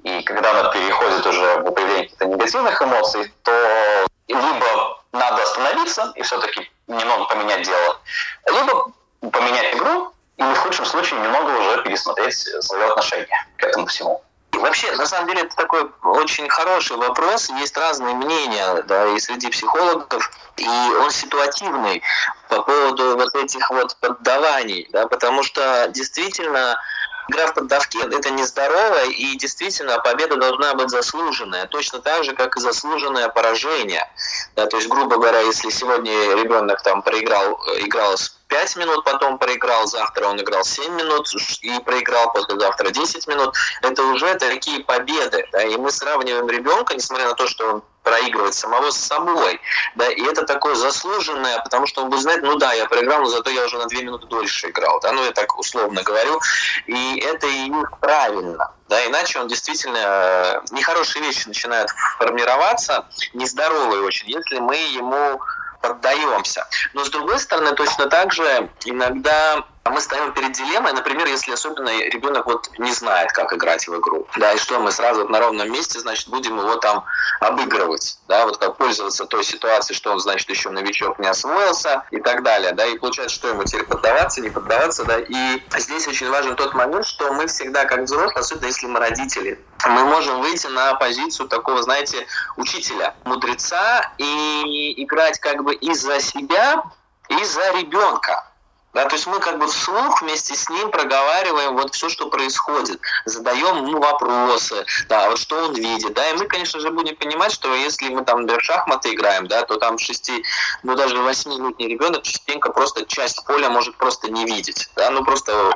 И 0.04 0.21
когда 0.21 0.51
она 0.51 0.69
переходит 0.69 1.25
уже 1.25 1.60
в 1.62 1.71
появление 1.71 2.04
каких-то 2.04 2.25
негативных 2.25 2.82
эмоций, 2.82 3.34
то 3.43 4.06
либо 4.28 5.04
надо 5.12 5.43
остановиться 5.43 6.12
и 6.15 6.21
все-таки 6.21 6.71
немного 6.88 7.26
поменять 7.26 7.63
дело, 7.63 8.00
либо 8.48 8.91
поменять 9.32 9.76
игру, 9.76 10.13
или 10.38 10.54
в 10.54 10.58
худшем 10.60 10.86
случае 10.86 11.19
немного 11.21 11.50
уже 11.52 11.84
пересмотреть 11.84 12.36
свое 12.36 12.86
отношение 12.86 13.48
к 13.58 13.63
этому 13.63 13.86
всему. 13.88 14.21
Вообще, 14.54 14.91
на 14.93 15.06
самом 15.06 15.28
деле, 15.28 15.41
это 15.41 15.56
такой 15.56 15.91
очень 16.04 16.50
хороший 16.50 16.95
вопрос. 16.98 17.50
Есть 17.50 17.78
разные 17.78 18.15
мнения, 18.15 18.84
да, 18.84 19.06
и 19.08 19.19
среди 19.19 19.50
психологов, 19.50 20.32
и 20.58 20.67
он 20.67 21.12
ситуативный 21.12 22.02
по 22.50 22.62
поводу 22.62 23.17
вот 23.17 23.36
этих 23.36 23.69
вот 23.69 23.95
поддаваний, 23.98 24.88
да, 24.91 25.08
потому 25.08 25.43
что 25.43 25.88
действительно 25.89 26.80
Игра 27.27 27.47
в 27.47 27.53
поддавки– 27.53 27.97
это 28.03 28.29
нездорово, 28.29 29.05
и 29.05 29.35
действительно 29.35 29.99
победа 29.99 30.35
должна 30.35 30.73
быть 30.75 30.89
заслуженная, 30.89 31.65
точно 31.67 31.99
так 31.99 32.23
же, 32.23 32.33
как 32.33 32.55
и 32.55 32.59
заслуженное 32.59 33.29
поражение. 33.29 34.07
Да, 34.55 34.67
то 34.67 34.77
есть, 34.77 34.89
грубо 34.89 35.15
говоря, 35.15 35.39
если 35.39 35.69
сегодня 35.69 36.35
ребенок 36.35 36.81
там 36.83 37.01
проиграл, 37.01 37.59
играл 37.79 38.17
с 38.17 38.38
5 38.47 38.75
минут, 38.77 39.03
потом 39.03 39.39
проиграл, 39.39 39.88
завтра 39.88 40.27
он 40.27 40.39
играл 40.39 40.63
7 40.63 40.93
минут 40.93 41.27
и 41.61 41.79
проиграл 41.79 42.31
послезавтра 42.31 42.89
10 42.89 43.27
минут, 43.27 43.55
это 43.81 44.03
уже 44.03 44.35
такие 44.35 44.83
победы. 44.83 45.47
Да, 45.51 45.63
и 45.63 45.75
мы 45.77 45.91
сравниваем 45.91 46.47
ребенка, 46.47 46.93
несмотря 46.93 47.27
на 47.27 47.33
то, 47.33 47.47
что 47.47 47.67
он 47.67 47.83
проигрывать 48.06 48.54
самого 48.54 48.91
с 48.91 48.98
собой. 48.98 49.60
Да, 49.96 50.10
и 50.10 50.22
это 50.22 50.44
такое 50.44 50.76
заслуженное, 50.76 51.60
потому 51.62 51.88
что 51.88 52.04
он 52.04 52.10
будет 52.10 52.22
знать, 52.22 52.41
ну 52.44 52.56
да, 52.56 52.72
я 52.74 52.86
проиграл, 52.86 53.22
но 53.22 53.26
зато 53.26 53.50
я 53.50 53.65
уже 53.65 53.78
на 53.78 53.88
две 53.88 54.04
минуты 54.04 54.28
дольше 54.28 54.70
играл. 54.70 55.00
Да, 55.02 55.12
ну 55.12 55.26
я 55.26 55.32
так 55.32 55.58
условно 55.58 56.04
говорю. 56.04 56.39
И 56.86 57.20
это 57.20 57.48
и 57.48 57.72
правильно. 58.00 58.72
Да, 58.88 59.06
иначе 59.08 59.39
он 59.39 59.48
действительно 59.48 59.98
э, 59.98 60.62
нехорошие 60.72 61.26
вещи 61.26 61.48
начинают 61.48 61.89
формироваться, 62.20 63.08
нездоровые 63.34 64.04
очень, 64.04 64.30
если 64.30 64.60
мы 64.60 64.76
ему 64.76 65.41
поддаемся. 65.82 66.68
Но 66.94 67.04
с 67.04 67.10
другой 67.10 67.39
стороны, 67.39 67.74
точно 67.74 68.06
так 68.06 68.32
же 68.32 68.70
иногда 68.86 69.65
мы 69.95 70.02
стоим 70.02 70.34
перед 70.34 70.52
дилеммой, 70.52 70.93
например, 70.93 71.28
если 71.28 71.54
особенно 71.54 71.89
ребенок 72.10 72.48
вот 72.48 72.69
не 72.78 72.91
знает, 72.91 73.32
как 73.32 73.54
играть 73.54 73.88
в 73.88 73.98
игру, 73.98 74.28
да, 74.36 74.52
и 74.52 74.58
что 74.58 74.80
мы 74.80 74.91
сразу 74.91 75.28
на 75.30 75.39
ровном 75.39 75.71
месте, 75.71 76.00
значит, 76.00 76.28
будем 76.28 76.58
его 76.58 76.76
там 76.76 77.06
обыгрывать, 77.39 78.17
да, 78.28 78.45
вот 78.45 78.58
как 78.58 78.78
пользоваться 78.78 79.26
той 79.26 79.43
ситуацией, 79.43 79.95
что 79.95 80.12
он, 80.12 80.19
значит, 80.19 80.50
еще 80.50 80.69
новичок 80.69 81.19
не 81.19 81.28
освоился 81.28 82.04
и 82.12 82.19
так 82.19 82.43
далее, 82.43 82.74
да, 82.74 82.86
и 82.86 82.98
получается, 82.98 83.36
что 83.36 83.48
ему 83.48 83.63
теперь 83.63 83.86
поддаваться, 83.86 84.41
не 84.41 84.50
поддаваться, 84.50 85.06
да, 85.06 85.19
и 85.19 85.62
здесь 85.78 86.08
очень 86.08 86.30
важен 86.30 86.56
тот 86.56 86.74
момент, 86.74 87.06
что 87.06 87.32
мы 87.32 87.48
всегда, 87.48 87.86
как 87.86 88.02
взрослые, 88.02 88.41
особенно 88.41 88.65
если 88.65 88.88
мы 88.88 89.00
родители, 89.00 89.63
мы 89.86 90.04
можем 90.04 90.41
выйти 90.41 90.67
на 90.67 90.95
позицию 90.95 91.48
такого, 91.48 91.82
знаете, 91.84 92.26
учителя, 92.58 93.15
мудреца 93.24 94.12
и 94.17 94.93
играть 95.04 95.39
как 95.39 95.63
бы 95.63 95.76
и 95.76 95.93
за 95.93 96.19
себя, 96.19 96.84
и 97.30 97.43
за 97.45 97.71
ребенка. 97.78 98.52
Да, 98.95 99.03
то 99.03 99.15
есть 99.15 99.27
мы 99.27 99.39
как 99.39 99.60
бы 99.60 99.67
вслух 99.67 100.21
вместе 100.21 100.55
с 100.55 100.69
ним 100.69 100.89
проговариваем 100.89 101.75
вот 101.75 101.93
все, 101.93 102.08
что 102.08 102.29
происходит, 102.29 103.01
задаем 103.25 103.86
ему 103.86 103.99
вопросы, 103.99 104.86
да, 105.10 105.29
вот 105.29 105.38
что 105.38 105.65
он 105.65 105.73
видит, 105.73 106.13
да, 106.13 106.29
и 106.29 106.38
мы, 106.38 106.45
конечно 106.47 106.79
же, 106.79 106.91
будем 106.91 107.17
понимать, 107.17 107.51
что 107.51 107.75
если 107.75 108.08
мы 108.08 108.23
там 108.23 108.47
в 108.47 108.62
шахматы 108.62 109.13
играем, 109.13 109.47
да, 109.47 109.63
то 109.63 109.75
там 109.75 109.97
шести, 109.97 110.45
ну 110.84 110.95
даже 110.95 111.17
восьмилетний 111.17 111.89
ребенок 111.89 112.23
частенько 112.23 112.71
просто 112.71 113.05
часть 113.05 113.45
поля 113.45 113.69
может 113.69 113.97
просто 113.97 114.31
не 114.31 114.45
видеть, 114.45 114.89
да, 114.95 115.10
ну 115.10 115.25
просто 115.25 115.73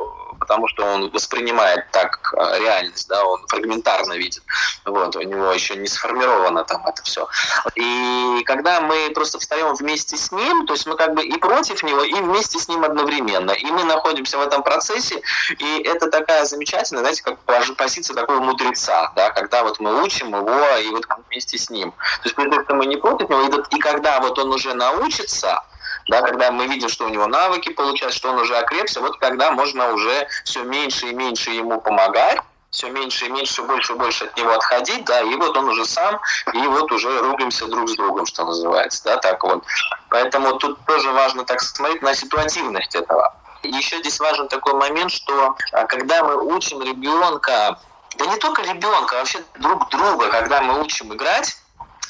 потому 0.50 0.68
что 0.68 0.84
он 0.84 1.12
воспринимает 1.12 1.92
так 1.92 2.34
э, 2.36 2.60
реальность, 2.60 3.08
да, 3.08 3.24
он 3.24 3.46
фрагментарно 3.48 4.14
видит. 4.14 4.42
Вот, 4.84 5.16
у 5.16 5.22
него 5.22 5.52
еще 5.52 5.76
не 5.76 5.88
сформировано 5.88 6.64
там 6.64 6.84
это 6.88 7.04
все. 7.04 7.28
И 7.76 8.42
когда 8.48 8.82
мы 8.82 9.12
просто 9.14 9.38
встаем 9.38 9.76
вместе 9.76 10.18
с 10.18 10.32
ним, 10.32 10.66
то 10.66 10.74
есть 10.74 10.88
мы 10.88 10.96
как 10.96 11.14
бы 11.14 11.24
и 11.24 11.38
против 11.38 11.84
него, 11.84 12.04
и 12.04 12.14
вместе 12.14 12.58
с 12.58 12.68
ним 12.68 12.84
одновременно. 12.84 13.52
И 13.52 13.66
мы 13.66 13.84
находимся 13.84 14.40
в 14.40 14.42
этом 14.42 14.64
процессе, 14.64 15.22
и 15.60 15.84
это 15.84 16.10
такая 16.10 16.46
замечательная, 16.46 17.04
знаете, 17.04 17.22
как 17.24 17.38
позиция 17.78 18.16
такого 18.16 18.40
мудреца, 18.40 19.12
да, 19.16 19.30
когда 19.30 19.62
вот 19.62 19.80
мы 19.80 20.02
учим 20.02 20.30
его, 20.30 20.78
и 20.78 20.90
вот 20.90 21.06
вместе 21.28 21.60
с 21.60 21.70
ним. 21.70 21.92
То 21.92 22.30
есть, 22.30 22.38
мы 22.38 22.86
не 22.88 22.98
против 22.98 23.30
него, 23.30 23.64
и 23.70 23.80
когда 23.80 24.20
вот 24.20 24.40
он 24.40 24.52
уже 24.52 24.74
научится, 24.74 25.62
да, 26.10 26.22
когда 26.24 26.52
мы 26.52 26.66
видим, 26.68 26.90
что 26.90 27.06
у 27.06 27.10
него 27.10 27.28
навыки 27.28 27.70
получаются, 27.70 28.20
что 28.20 28.32
он 28.32 28.40
уже 28.40 28.58
окрепся, 28.58 29.00
вот 29.00 29.18
когда 29.18 29.52
можно 29.52 29.94
уже 29.94 30.28
все 30.44 30.64
меньше 30.64 31.08
и 31.08 31.14
меньше 31.14 31.52
ему 31.52 31.80
помогать, 31.80 32.40
все 32.72 32.90
меньше 32.90 33.26
и 33.26 33.30
меньше, 33.30 33.62
больше 33.64 33.94
и 33.94 33.96
больше 33.96 34.26
от 34.26 34.38
него 34.38 34.52
отходить, 34.52 35.06
да, 35.06 35.22
и 35.22 35.36
вот 35.36 35.56
он 35.56 35.70
уже 35.70 35.86
сам, 35.86 36.20
и 36.54 36.68
вот 36.68 36.92
уже 36.92 37.22
рубимся 37.22 37.68
друг 37.68 37.90
с 37.90 37.96
другом, 37.96 38.26
что 38.26 38.46
называется, 38.46 39.04
да, 39.04 39.18
так 39.18 39.44
вот. 39.44 39.64
Поэтому 40.10 40.58
тут 40.58 40.80
тоже 40.86 41.12
важно 41.12 41.46
так 41.46 41.62
смотреть 41.62 42.02
на 42.02 42.14
ситуативность 42.14 42.96
этого. 42.96 43.36
Еще 43.64 43.98
здесь 44.00 44.20
важен 44.20 44.48
такой 44.48 44.74
момент, 44.74 45.12
что 45.12 45.56
а, 45.74 45.86
когда 45.86 46.24
мы 46.24 46.56
учим 46.56 46.82
ребенка, 46.82 47.80
да 48.18 48.26
не 48.26 48.38
только 48.38 48.62
ребенка, 48.64 49.16
а 49.16 49.20
вообще 49.20 49.40
друг 49.60 49.90
друга, 49.90 50.30
когда 50.30 50.62
мы 50.62 50.82
учим 50.82 51.14
играть, 51.14 51.58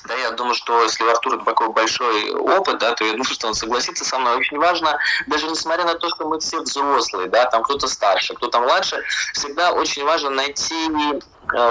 да, 0.09 0.15
я 0.15 0.31
думаю, 0.31 0.55
что 0.55 0.83
если 0.83 1.03
у 1.03 1.09
Артура 1.09 1.37
такой 1.37 1.69
большой 1.69 2.31
опыт, 2.31 2.79
да, 2.79 2.93
то 2.93 3.05
я 3.05 3.11
думаю, 3.11 3.25
что 3.25 3.47
он 3.47 3.53
согласится 3.53 4.03
со 4.03 4.17
мной. 4.17 4.37
Очень 4.37 4.57
важно, 4.57 4.97
даже 5.27 5.47
несмотря 5.47 5.85
на 5.85 5.93
то, 5.93 6.09
что 6.09 6.27
мы 6.27 6.39
все 6.39 6.59
взрослые, 6.61 7.29
да, 7.29 7.45
там 7.45 7.63
кто-то 7.63 7.87
старше, 7.87 8.33
кто-то 8.33 8.59
младше, 8.59 9.01
всегда 9.33 9.71
очень 9.71 10.03
важно 10.03 10.31
найти 10.31 10.89
э, 10.89 11.19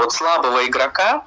вот 0.03 0.12
слабого 0.12 0.64
игрока, 0.66 1.27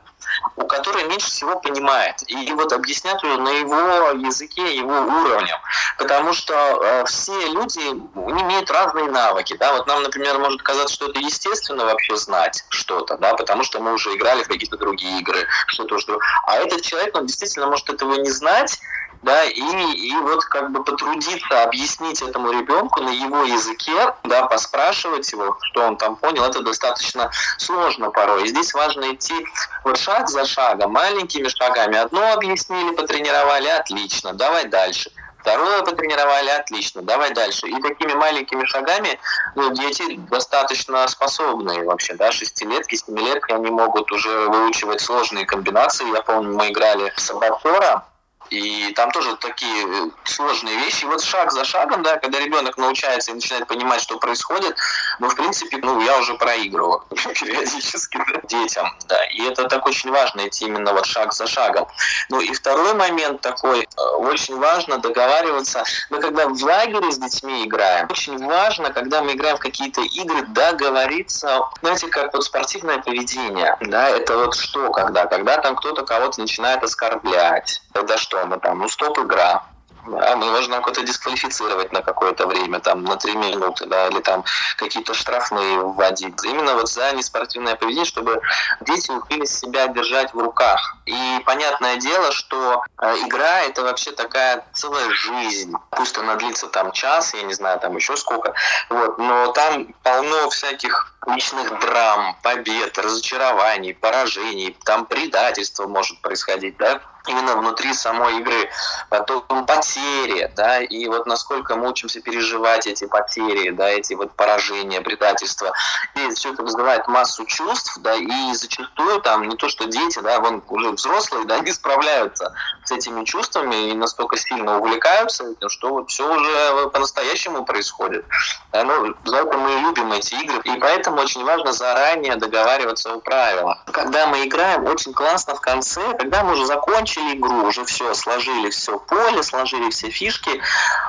у 0.56 0.66
которой 0.66 1.06
меньше 1.06 1.28
всего 1.28 1.60
понимает. 1.60 2.24
И 2.28 2.52
вот 2.54 2.74
объяснять 2.74 3.22
ее 3.24 3.38
на 3.38 3.50
его 3.50 4.12
языке, 4.26 4.76
его 4.76 4.94
уровнем. 4.94 5.58
Потому 5.98 6.34
что 6.34 6.54
э, 6.54 7.06
все 7.06 7.48
люди 7.48 7.80
имеют 7.80 8.70
разные 8.72 9.06
навыки. 9.06 9.56
Да? 9.60 9.74
Вот 9.74 9.88
нам, 9.88 10.04
например, 10.04 10.40
может 10.40 10.62
казаться, 10.62 10.94
что 10.94 11.10
это 11.10 11.20
естественно 11.20 11.86
вообще 11.86 12.16
знать 12.16 12.66
что-то, 12.70 13.18
да? 13.18 13.34
потому 13.36 13.64
что 13.64 13.80
мы 13.80 13.94
уже 13.94 14.16
играли 14.16 14.44
в 14.44 14.48
какие-то 14.48 14.78
другие 14.78 15.20
игры, 15.20 15.48
что-то, 15.68 15.98
что... 16.00 16.20
А 16.46 16.58
этот 16.58 16.82
человек, 16.82 17.16
он 17.16 17.26
действительно 17.26 17.68
может 17.68 17.90
этого 17.90 18.16
не 18.16 18.30
знать, 18.32 18.80
да, 19.22 19.44
и, 19.44 19.60
и 19.60 20.16
вот 20.18 20.44
как 20.46 20.72
бы 20.72 20.84
потрудиться 20.84 21.64
объяснить 21.64 22.22
этому 22.22 22.52
ребенку 22.52 23.02
на 23.02 23.10
его 23.10 23.44
языке, 23.44 24.14
да, 24.24 24.46
поспрашивать 24.48 25.32
его, 25.32 25.58
что 25.62 25.84
он 25.84 25.98
там 25.98 26.16
понял, 26.16 26.44
это 26.44 26.62
достаточно 26.62 27.32
сложно 27.58 28.10
порой. 28.10 28.44
И 28.44 28.48
здесь 28.48 28.74
важно 28.74 29.14
идти 29.14 29.46
вот 29.84 29.98
шаг 29.98 30.30
за 30.30 30.46
шагом, 30.46 30.92
маленькими 30.92 31.48
шагами. 31.48 31.98
Одно 31.98 32.34
объяснили, 32.34 32.96
потренировали, 32.96 33.68
отлично, 33.68 34.34
давай 34.34 34.66
дальше 34.66 35.12
Второе 35.42 35.82
потренировали, 35.82 36.50
отлично, 36.50 37.02
давай 37.02 37.34
дальше. 37.34 37.68
И 37.68 37.82
такими 37.82 38.14
маленькими 38.14 38.64
шагами 38.66 39.20
ну, 39.56 39.74
дети 39.74 40.18
достаточно 40.30 41.08
способные 41.08 41.84
вообще, 41.84 42.14
да, 42.14 42.32
шестилетки, 42.32 42.96
семилетки, 42.96 43.52
они 43.52 43.72
могут 43.72 44.12
уже 44.12 44.30
выучивать 44.50 45.02
сложные 45.02 45.46
комбинации. 45.46 46.14
Я 46.14 46.22
помню, 46.22 46.56
мы 46.56 46.70
играли 46.70 47.12
в 47.16 47.20
Сабатора, 47.20 48.06
и 48.52 48.92
там 48.96 49.10
тоже 49.12 49.38
такие 49.38 49.88
э, 49.88 50.10
сложные 50.26 50.78
вещи. 50.80 51.06
Вот 51.06 51.24
шаг 51.24 51.52
за 51.52 51.64
шагом, 51.64 52.04
да, 52.04 52.18
когда 52.18 52.38
ребенок 52.40 52.78
научается 52.78 53.32
и 53.32 53.36
начинает 53.36 53.66
понимать, 53.66 54.02
что 54.02 54.20
происходит, 54.20 54.76
ну, 55.20 55.30
в 55.30 55.36
принципе, 55.36 55.78
ну, 55.78 56.02
я 56.02 56.18
уже 56.18 56.34
проигрываю 56.36 57.02
периодически 57.10 58.18
да, 58.18 58.42
детям, 58.44 58.94
да. 59.08 59.26
И 59.28 59.42
это 59.44 59.70
так 59.70 59.86
очень 59.88 60.12
важно, 60.12 60.48
идти 60.48 60.66
именно 60.66 60.92
вот 60.92 61.06
шаг 61.06 61.34
за 61.34 61.48
шагом. 61.48 61.88
Ну, 62.30 62.42
и 62.42 62.52
второй 62.52 62.94
момент 62.94 63.40
такой, 63.40 63.84
э, 63.84 64.02
очень 64.18 64.58
важно 64.60 64.98
договариваться, 64.98 65.86
мы 66.10 66.20
когда 66.20 66.48
в 66.48 66.62
лагере 66.62 67.10
с 67.10 67.18
детьми 67.18 67.64
играем, 67.64 68.08
очень 68.10 68.38
важно, 68.46 68.92
когда 68.92 69.22
мы 69.22 69.32
играем 69.34 69.56
в 69.56 69.62
какие-то 69.62 70.02
игры, 70.02 70.42
договориться, 70.48 71.62
знаете, 71.82 72.08
как 72.08 72.34
вот 72.34 72.44
спортивное 72.44 72.98
поведение, 72.98 73.78
да, 73.80 74.10
это 74.10 74.38
вот 74.38 74.56
что, 74.56 74.92
когда, 74.92 75.26
когда 75.28 75.58
там 75.60 75.78
кто-то 75.78 76.04
кого-то 76.04 76.42
начинает 76.42 76.84
оскорблять, 76.84 77.82
тогда 77.94 78.18
что, 78.18 78.40
мы 78.45 78.60
там, 78.60 78.80
ну, 78.80 78.88
стоп-игра, 78.88 79.63
да, 80.08 80.36
можем 80.36 80.82
кого-то 80.82 81.04
дисквалифицировать 81.04 81.91
на 81.91 82.01
какое-то 82.01 82.47
время, 82.47 82.80
там, 82.80 83.04
на 83.04 83.17
три 83.17 83.36
минуты, 83.36 83.86
да, 83.86 84.08
или 84.08 84.19
там 84.19 84.43
какие-то 84.77 85.13
штрафные 85.13 85.80
вводить. 85.80 86.43
Именно 86.43 86.75
вот 86.75 86.89
за 86.89 87.12
неспортивное 87.13 87.75
поведение, 87.75 88.06
чтобы 88.06 88.41
дети 88.82 89.12
учились 89.12 89.60
себя 89.60 89.88
держать 89.88 90.34
в 90.34 90.39
руках. 90.39 90.97
И 91.06 91.41
понятное 91.45 91.97
дело, 91.97 92.32
что 92.32 92.84
э, 93.01 93.15
игра— 93.25 93.62
это 93.62 93.84
вообще 93.84 94.12
такая 94.12 94.65
целая 94.73 95.10
жизнь. 95.12 95.73
Пусть 95.91 96.17
она 96.17 96.36
длится 96.36 96.67
там 96.67 96.91
час, 96.91 97.34
я 97.34 97.43
не 97.43 97.54
знаю, 97.54 97.80
там 97.80 97.95
еще 97.95 98.17
сколько, 98.17 98.54
вот, 98.89 99.17
но 99.17 99.51
там 99.51 99.88
полно 100.04 100.49
всяких 100.49 101.13
личных 101.28 101.80
драм, 101.80 102.36
побед, 102.42 102.98
разочарований, 102.98 103.94
поражений, 103.94 104.76
там 104.86 105.06
предательство 105.06 105.88
может 105.88 106.20
происходить, 106.22 106.78
да, 106.78 107.02
именно 107.28 107.56
внутри 107.56 107.94
самой 107.94 108.40
игры. 108.40 108.70
Потом 109.10 109.66
потери, 109.66 110.52
да, 110.56 110.80
и 110.82 111.08
вот 111.08 111.26
насколько 111.26 111.76
мы 111.76 111.90
учимся 111.90 112.22
переживать 112.22 112.88
эти 112.88 113.06
потери, 113.06 113.70
да, 113.70 113.90
эти 113.90 114.14
вот 114.14 114.36
поражения, 114.36 115.02
предательства. 115.02 115.74
И 116.16 116.30
все 116.32 116.54
это 116.54 116.64
вызывает 116.64 117.08
массу 117.08 117.46
чувств, 117.46 117.98
да, 118.00 118.16
и 118.16 118.54
зачастую 118.54 119.22
там 119.22 119.48
не 119.48 119.56
то, 119.56 119.70
что 119.70 119.86
дети, 119.86 120.20
да, 120.20 120.40
вон 120.40 120.64
уже 120.70 120.92
взрослые, 120.92 121.46
да, 121.46 121.60
не 121.62 121.72
справляются 121.72 122.54
с 122.84 122.92
этими 122.92 123.24
чувствами 123.26 123.92
и 123.92 123.94
настолько 123.94 124.38
сильно 124.38 124.80
увлекаются 124.80 125.46
что 125.68 125.90
вот 125.90 126.10
все 126.10 126.28
уже 126.30 126.90
по-настоящему 126.90 127.64
происходит. 127.66 128.26
Да, 128.72 128.84
ну, 128.84 129.14
за 129.26 129.38
это 129.38 129.58
мы 129.58 129.82
любим 129.82 130.12
эти 130.12 130.34
игры, 130.36 130.60
и 130.64 130.80
поэтому 130.80 131.11
очень 131.17 131.43
важно 131.43 131.71
заранее 131.71 132.36
договариваться 132.36 133.13
о 133.13 133.19
правилах. 133.19 133.84
Когда 133.91 134.28
мы 134.28 134.45
играем, 134.45 134.86
очень 134.86 135.13
классно 135.13 135.56
в 135.56 135.62
конце, 135.62 136.02
когда 136.17 136.43
мы 136.43 136.54
уже 136.54 136.65
закончили 136.65 137.36
игру, 137.36 137.63
уже 137.63 137.86
все, 137.86 138.13
сложили 138.13 138.69
все 138.69 139.00
поле, 139.00 139.43
сложили 139.43 139.89
все 139.89 140.10
фишки, 140.10 140.62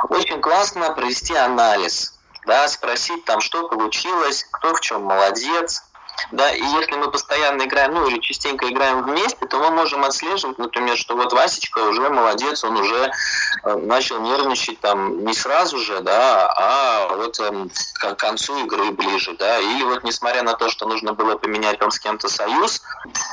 очень 0.09 0.41
классно 0.41 0.93
провести 0.93 1.35
анализ, 1.35 2.15
да, 2.47 2.69
спросить 2.69 3.25
там, 3.25 3.41
что 3.41 3.69
получилось, 3.69 4.47
кто 4.51 4.75
в 4.75 4.81
чем 4.81 5.03
молодец, 5.03 5.85
да, 6.31 6.51
и 6.53 6.63
если 6.63 6.95
мы 6.95 7.11
постоянно 7.11 7.63
играем, 7.65 7.95
ну 7.95 8.09
или 8.09 8.19
частенько 8.21 8.69
играем 8.69 9.03
вместе, 9.03 9.47
то 9.47 9.59
мы 9.59 9.71
можем 9.71 10.05
отслеживать, 10.05 10.59
например, 10.59 10.97
что 10.97 11.17
вот 11.17 11.33
Васечка 11.33 11.79
уже 11.81 12.09
молодец, 12.09 12.63
он 12.65 12.77
уже 12.77 13.11
э, 13.65 13.75
начал 13.77 14.21
нервничать 14.21 14.81
там 14.81 15.25
не 15.25 15.35
сразу 15.35 15.79
же, 15.79 16.01
да, 16.01 16.53
а 16.57 17.09
вот 17.17 17.41
э, 17.41 17.67
к 17.95 18.15
концу 18.17 18.65
игры 18.65 18.93
ближе, 18.93 19.35
да, 19.39 19.59
или 19.59 19.83
вот 19.83 20.05
несмотря 20.05 20.43
на 20.43 20.55
то, 20.55 20.69
что 20.69 20.87
нужно 20.87 21.13
было 21.13 21.37
поменять 21.37 21.79
там 21.79 21.91
с 21.91 21.99
кем-то 21.99 22.29
союз, 22.29 22.83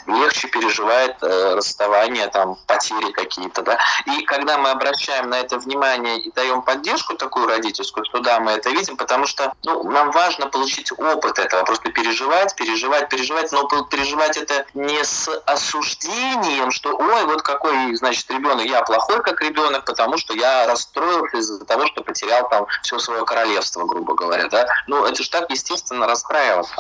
легче 0.08 0.48
переживает 0.48 1.18
э, 1.22 1.56
расставание, 1.56 2.28
там, 2.28 2.58
потери 2.68 3.12
какие-то, 3.12 3.62
да, 3.62 3.78
и 4.06 4.24
когда 4.24 4.58
мы 4.58 4.72
обращаем 4.72 5.30
на 5.30 5.40
это 5.40 5.58
внимание 5.60 6.20
и 6.20 6.32
даем 6.32 6.62
поддержку 6.62 7.16
такую 7.16 7.48
родительскую, 7.48 8.06
что 8.06 8.20
да, 8.20 8.40
мы 8.40 8.52
это 8.54 8.70
видим, 8.70 8.98
потому 8.98 9.26
что, 9.26 9.54
ну, 9.64 9.84
нам 9.84 10.12
важно 10.12 10.48
получить 10.48 10.92
опыт 10.92 11.40
этого, 11.40 11.64
просто 11.64 11.92
переживать, 11.92 12.56
переживать 12.56 12.79
переживать, 12.80 13.10
переживать, 13.10 13.52
но 13.52 13.68
переживать 13.84 14.38
это 14.38 14.66
не 14.74 15.04
с 15.04 15.30
осуждением, 15.46 16.72
что 16.72 16.96
ой, 16.96 17.26
вот 17.26 17.42
какой, 17.42 17.96
значит, 17.96 18.30
ребенок, 18.32 18.66
я 18.66 18.82
плохой 18.84 19.22
как 19.22 19.42
ребенок, 19.42 19.86
потому 19.86 20.18
что 20.18 20.34
я 20.34 20.66
расстроился 20.68 21.38
из-за 21.38 21.66
того, 21.66 21.86
что 21.88 22.04
потерял 22.04 22.48
там 22.50 22.68
все 22.84 22.98
свое 23.00 23.26
королевство, 23.26 23.86
грубо 23.86 24.14
говоря, 24.14 24.48
да. 24.48 24.66
Ну, 24.88 25.06
это 25.06 25.22
же 25.22 25.30
так 25.30 25.50
естественно 25.50 26.08
расстраиваться. 26.08 26.74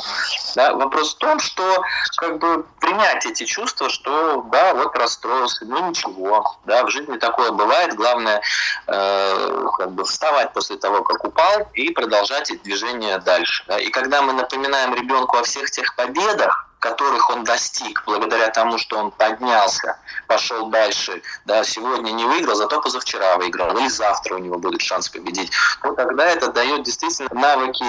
Да? 0.56 0.74
Вопрос 0.74 1.16
в 1.16 1.18
том, 1.18 1.40
что 1.40 1.84
как 2.18 2.38
бы 2.40 2.66
принять 2.80 3.26
эти 3.26 3.44
чувства, 3.44 3.90
что 3.90 4.44
да, 4.52 4.74
вот 4.74 4.96
расстроился, 4.96 5.66
ну 5.66 5.90
ничего, 5.90 6.58
да, 6.66 6.86
в 6.86 6.90
жизни 6.90 7.18
такое 7.18 7.52
бывает, 7.52 7.96
главное 7.96 8.42
э, 8.88 9.66
как 9.78 9.92
бы 9.92 10.06
вставать 10.06 10.54
после 10.54 10.78
того, 10.78 11.04
как 11.04 11.26
упал 11.26 11.68
и 11.74 11.92
продолжать 11.92 12.52
движение 12.64 13.18
дальше. 13.20 13.64
Да? 13.68 13.80
И 13.80 13.90
когда 13.90 14.22
мы 14.22 14.34
напоминаем 14.34 14.94
ребенку 14.96 15.38
о 15.38 15.44
всех 15.44 15.70
тех 15.72 15.79
победах, 15.96 16.70
которых 16.80 17.30
он 17.30 17.44
достиг 17.44 18.04
благодаря 18.06 18.50
тому, 18.50 18.78
что 18.78 18.98
он 18.98 19.12
поднялся, 19.12 19.98
пошел 20.28 20.68
дальше, 20.68 21.22
да, 21.46 21.63
сегодня 21.63 22.12
не 22.12 22.26
выиграл, 22.26 22.56
зато 22.56 22.82
позавчера 22.82 23.38
выиграл, 23.38 23.78
или 23.78 23.88
завтра 23.88 24.36
у 24.36 24.38
него 24.39 24.58
будет 24.58 24.82
шанс 24.82 25.10
победить, 25.10 25.52
то 25.82 25.92
тогда 25.94 26.26
это 26.26 26.52
дает 26.52 26.84
действительно 26.84 27.30
навыки 27.34 27.84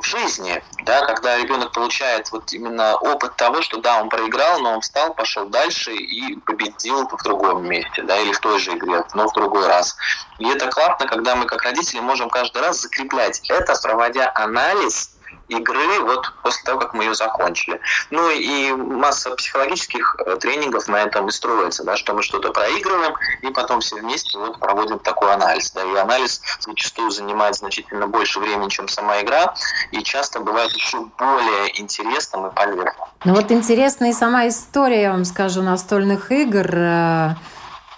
в 0.00 0.02
жизни, 0.04 0.62
да, 0.84 1.04
когда 1.06 1.38
ребенок 1.38 1.72
получает 1.72 2.30
вот 2.30 2.52
именно 2.52 2.96
опыт 2.96 3.36
того, 3.36 3.62
что 3.62 3.78
да, 3.78 4.00
он 4.00 4.08
проиграл, 4.08 4.60
но 4.60 4.74
он 4.74 4.80
встал, 4.82 5.14
пошел 5.14 5.46
дальше 5.46 5.94
и 5.94 6.36
победил 6.40 7.08
в 7.08 7.22
другом 7.22 7.66
месте, 7.66 8.02
да, 8.02 8.18
или 8.18 8.32
в 8.32 8.40
той 8.40 8.58
же 8.58 8.72
игре, 8.72 9.04
но 9.14 9.28
в 9.28 9.32
другой 9.32 9.66
раз. 9.66 9.96
И 10.38 10.46
это 10.46 10.66
классно, 10.68 11.06
когда 11.06 11.34
мы 11.34 11.46
как 11.46 11.62
родители 11.62 12.00
можем 12.00 12.28
каждый 12.28 12.60
раз 12.60 12.82
закреплять 12.82 13.40
это, 13.48 13.74
проводя 13.82 14.30
анализ 14.34 15.15
игры 15.48 16.00
вот 16.00 16.32
после 16.42 16.64
того, 16.64 16.80
как 16.80 16.94
мы 16.94 17.04
ее 17.04 17.14
закончили. 17.14 17.80
Ну 18.10 18.30
и 18.30 18.72
масса 18.72 19.30
психологических 19.30 20.16
э, 20.26 20.36
тренингов 20.36 20.88
на 20.88 21.02
этом 21.02 21.28
и 21.28 21.30
строится, 21.30 21.84
да, 21.84 21.96
что 21.96 22.14
мы 22.14 22.22
что-то 22.22 22.52
проигрываем, 22.52 23.14
и 23.42 23.50
потом 23.50 23.80
все 23.80 23.96
вместе 23.96 24.38
вот 24.38 24.58
проводим 24.58 24.98
такой 24.98 25.32
анализ. 25.32 25.70
Да, 25.72 25.82
и 25.84 25.96
анализ 25.96 26.42
зачастую 26.60 27.10
занимает 27.10 27.56
значительно 27.56 28.06
больше 28.06 28.40
времени, 28.40 28.68
чем 28.68 28.88
сама 28.88 29.20
игра, 29.20 29.54
и 29.92 30.02
часто 30.02 30.40
бывает 30.40 30.72
еще 30.72 31.04
более 31.18 31.80
интересным 31.80 32.46
и 32.46 32.54
полезным. 32.54 32.94
Ну 33.24 33.34
вот 33.34 33.50
интересная 33.50 34.10
и 34.10 34.12
сама 34.12 34.48
история, 34.48 35.02
я 35.02 35.12
вам 35.12 35.24
скажу, 35.24 35.62
настольных 35.62 36.30
игр 36.32 36.66
э, 36.72 37.34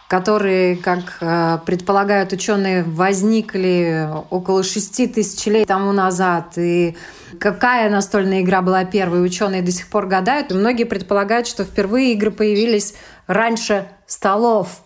которые, 0.08 0.76
как 0.76 1.18
э, 1.20 1.58
предполагают 1.66 2.32
ученые, 2.32 2.82
возникли 2.82 4.08
около 4.30 4.64
шести 4.64 5.06
тысяч 5.06 5.44
лет 5.46 5.68
тому 5.68 5.92
назад. 5.92 6.56
И 6.56 6.96
какая 7.38 7.90
настольная 7.90 8.40
игра 8.40 8.62
была 8.62 8.86
первой, 8.86 9.24
ученые 9.24 9.60
до 9.60 9.70
сих 9.70 9.88
пор 9.88 10.06
гадают. 10.06 10.50
Многие 10.50 10.84
предполагают, 10.84 11.46
что 11.46 11.62
впервые 11.64 12.14
игры 12.14 12.30
появились 12.30 12.94
раньше 13.26 13.86
столов. 14.06 14.80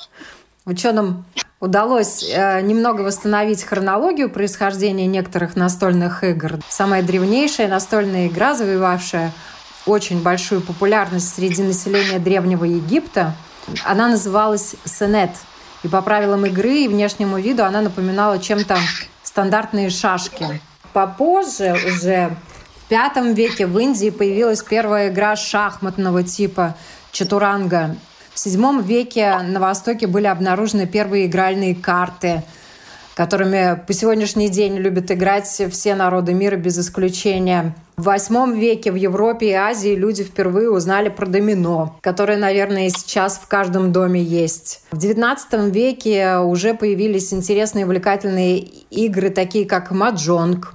Ученым 0.66 1.24
удалось 1.60 2.28
э, 2.28 2.60
немного 2.60 3.02
восстановить 3.02 3.62
хронологию 3.62 4.28
происхождения 4.28 5.06
некоторых 5.06 5.54
настольных 5.54 6.24
игр. 6.24 6.58
Самая 6.68 7.04
древнейшая 7.04 7.68
настольная 7.68 8.26
игра, 8.26 8.56
завоевавшая 8.56 9.30
очень 9.86 10.20
большую 10.20 10.62
популярность 10.62 11.32
среди 11.32 11.62
населения 11.62 12.18
Древнего 12.18 12.64
Египта– 12.64 13.36
она 13.84 14.08
называлась 14.08 14.74
«Сенет». 14.84 15.30
И 15.82 15.88
по 15.88 16.00
правилам 16.00 16.46
игры 16.46 16.84
и 16.84 16.88
внешнему 16.88 17.38
виду 17.38 17.64
она 17.64 17.80
напоминала 17.80 18.38
чем-то 18.38 18.78
стандартные 19.22 19.90
шашки. 19.90 20.60
Попозже, 20.92 21.74
уже 21.86 22.36
в 22.76 22.88
пятом 22.88 23.34
веке 23.34 23.66
в 23.66 23.76
Индии 23.78 24.10
появилась 24.10 24.62
первая 24.62 25.08
игра 25.08 25.34
шахматного 25.34 26.22
типа 26.22 26.76
чатуранга. 27.10 27.96
В 28.32 28.38
седьмом 28.38 28.82
веке 28.82 29.38
на 29.38 29.58
Востоке 29.58 30.06
были 30.06 30.26
обнаружены 30.26 30.86
первые 30.86 31.26
игральные 31.26 31.74
карты– 31.74 32.44
которыми 33.14 33.80
по 33.86 33.92
сегодняшний 33.92 34.48
день 34.48 34.78
любят 34.78 35.10
играть 35.10 35.62
все 35.70 35.94
народы 35.94 36.32
мира 36.32 36.56
без 36.56 36.78
исключения. 36.78 37.74
В 38.02 38.06
восьмом 38.06 38.54
веке 38.54 38.90
в 38.90 38.96
Европе 38.96 39.50
и 39.50 39.52
Азии 39.52 39.94
люди 39.94 40.24
впервые 40.24 40.72
узнали 40.72 41.08
про 41.08 41.24
домино, 41.24 42.00
которое, 42.00 42.36
наверное, 42.36 42.88
сейчас 42.88 43.38
в 43.38 43.46
каждом 43.46 43.92
доме 43.92 44.20
есть. 44.20 44.82
В 44.90 44.98
девятнадцатом 44.98 45.70
веке 45.70 46.38
уже 46.38 46.74
появились 46.74 47.32
интересные 47.32 47.84
увлекательные 47.84 48.58
игры, 48.58 49.30
такие 49.30 49.66
как 49.66 49.92
маджонг, 49.92 50.74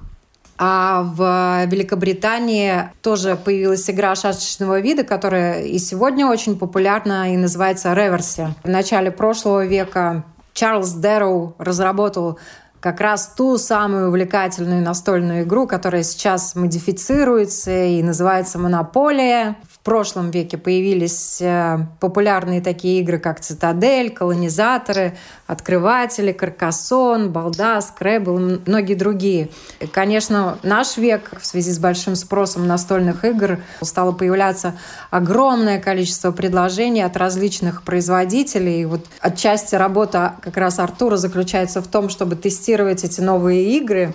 а 0.56 1.02
в 1.02 1.66
Великобритании 1.70 2.88
тоже 3.02 3.36
появилась 3.36 3.90
игра 3.90 4.14
шашечного 4.14 4.80
вида, 4.80 5.04
которая 5.04 5.64
и 5.64 5.78
сегодня 5.78 6.26
очень 6.26 6.58
популярна 6.58 7.34
и 7.34 7.36
называется 7.36 7.92
реверси. 7.92 8.54
В 8.64 8.70
начале 8.70 9.10
прошлого 9.10 9.66
века 9.66 10.24
Чарльз 10.54 10.92
Дэрроу 10.92 11.54
разработал 11.58 12.38
как 12.80 13.00
раз 13.00 13.32
ту 13.36 13.58
самую 13.58 14.08
увлекательную 14.08 14.82
настольную 14.82 15.42
игру, 15.42 15.66
которая 15.66 16.02
сейчас 16.02 16.54
модифицируется 16.54 17.70
и 17.84 18.02
называется 18.02 18.58
«Монополия». 18.58 19.56
В 19.68 19.77
прошлом 19.88 20.30
веке 20.30 20.58
появились 20.58 21.40
э, 21.40 21.78
популярные 21.98 22.60
такие 22.60 23.00
игры, 23.00 23.18
как 23.18 23.40
«Цитадель», 23.40 24.10
«Колонизаторы», 24.10 25.16
«Открыватели», 25.46 26.30
«Каркасон», 26.32 27.32
«Балда», 27.32 27.80
«Скрэбл» 27.80 28.38
и 28.38 28.60
многие 28.66 28.92
другие. 28.92 29.48
И, 29.80 29.86
конечно, 29.86 30.58
наш 30.62 30.98
век 30.98 31.30
в 31.40 31.46
связи 31.46 31.72
с 31.72 31.78
большим 31.78 32.16
спросом 32.16 32.66
настольных 32.66 33.24
игр 33.24 33.60
стало 33.80 34.12
появляться 34.12 34.74
огромное 35.10 35.80
количество 35.80 36.32
предложений 36.32 37.06
от 37.06 37.16
различных 37.16 37.82
производителей. 37.82 38.82
И 38.82 38.84
вот 38.84 39.06
отчасти 39.20 39.74
работа 39.74 40.34
как 40.42 40.58
раз 40.58 40.80
Артура 40.80 41.16
заключается 41.16 41.80
в 41.80 41.88
том, 41.88 42.10
чтобы 42.10 42.36
тестировать 42.36 43.04
эти 43.04 43.22
новые 43.22 43.74
игры, 43.78 44.12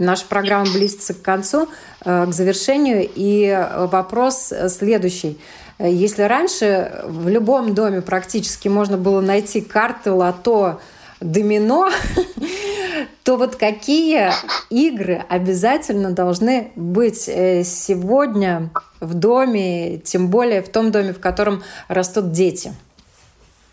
Наша 0.00 0.24
программа 0.26 0.64
близится 0.72 1.12
к 1.12 1.20
концу, 1.20 1.68
э, 2.04 2.26
к 2.26 2.32
завершению. 2.32 3.06
И 3.14 3.44
э, 3.44 3.86
вопрос 3.86 4.52
следующий. 4.68 5.38
Если 5.78 6.22
раньше 6.22 7.02
в 7.04 7.28
любом 7.28 7.74
доме 7.74 8.00
практически 8.00 8.68
можно 8.68 8.96
было 8.96 9.20
найти 9.20 9.60
карты 9.60 10.10
лото, 10.10 10.80
домино, 11.20 11.90
то 13.24 13.36
вот 13.36 13.56
какие 13.56 14.32
игры 14.70 15.24
обязательно 15.28 16.12
должны 16.12 16.72
быть 16.76 17.28
э, 17.28 17.62
сегодня 17.62 18.70
в 19.00 19.12
доме, 19.12 19.98
тем 19.98 20.28
более 20.28 20.62
в 20.62 20.70
том 20.70 20.90
доме, 20.90 21.12
в 21.12 21.20
котором 21.20 21.62
растут 21.88 22.32
дети? 22.32 22.74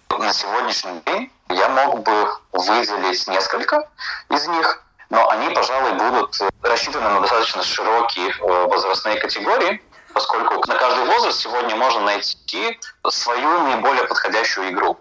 На 0.09 0.33
сегодняшний 0.33 1.01
день 1.05 1.31
я 1.49 1.69
мог 1.69 2.03
бы 2.03 2.11
выделить 2.51 3.27
несколько 3.27 3.87
из 4.29 4.45
них 4.47 4.83
но 5.09 5.29
они, 5.29 5.49
пожалуй, 5.53 5.93
будут 5.93 6.37
рассчитаны 6.61 7.09
на 7.09 7.21
достаточно 7.21 7.63
широкие 7.63 8.29
э, 8.29 8.65
возрастные 8.67 9.19
категории, 9.19 9.81
поскольку 10.13 10.67
на 10.67 10.75
каждый 10.75 11.05
возраст 11.05 11.39
сегодня 11.39 11.75
можно 11.75 12.01
найти 12.01 12.79
свою 13.09 13.61
наиболее 13.63 14.03
подходящую 14.05 14.71
игру. 14.71 14.97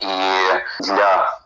И 0.00 0.64
для 0.80 1.40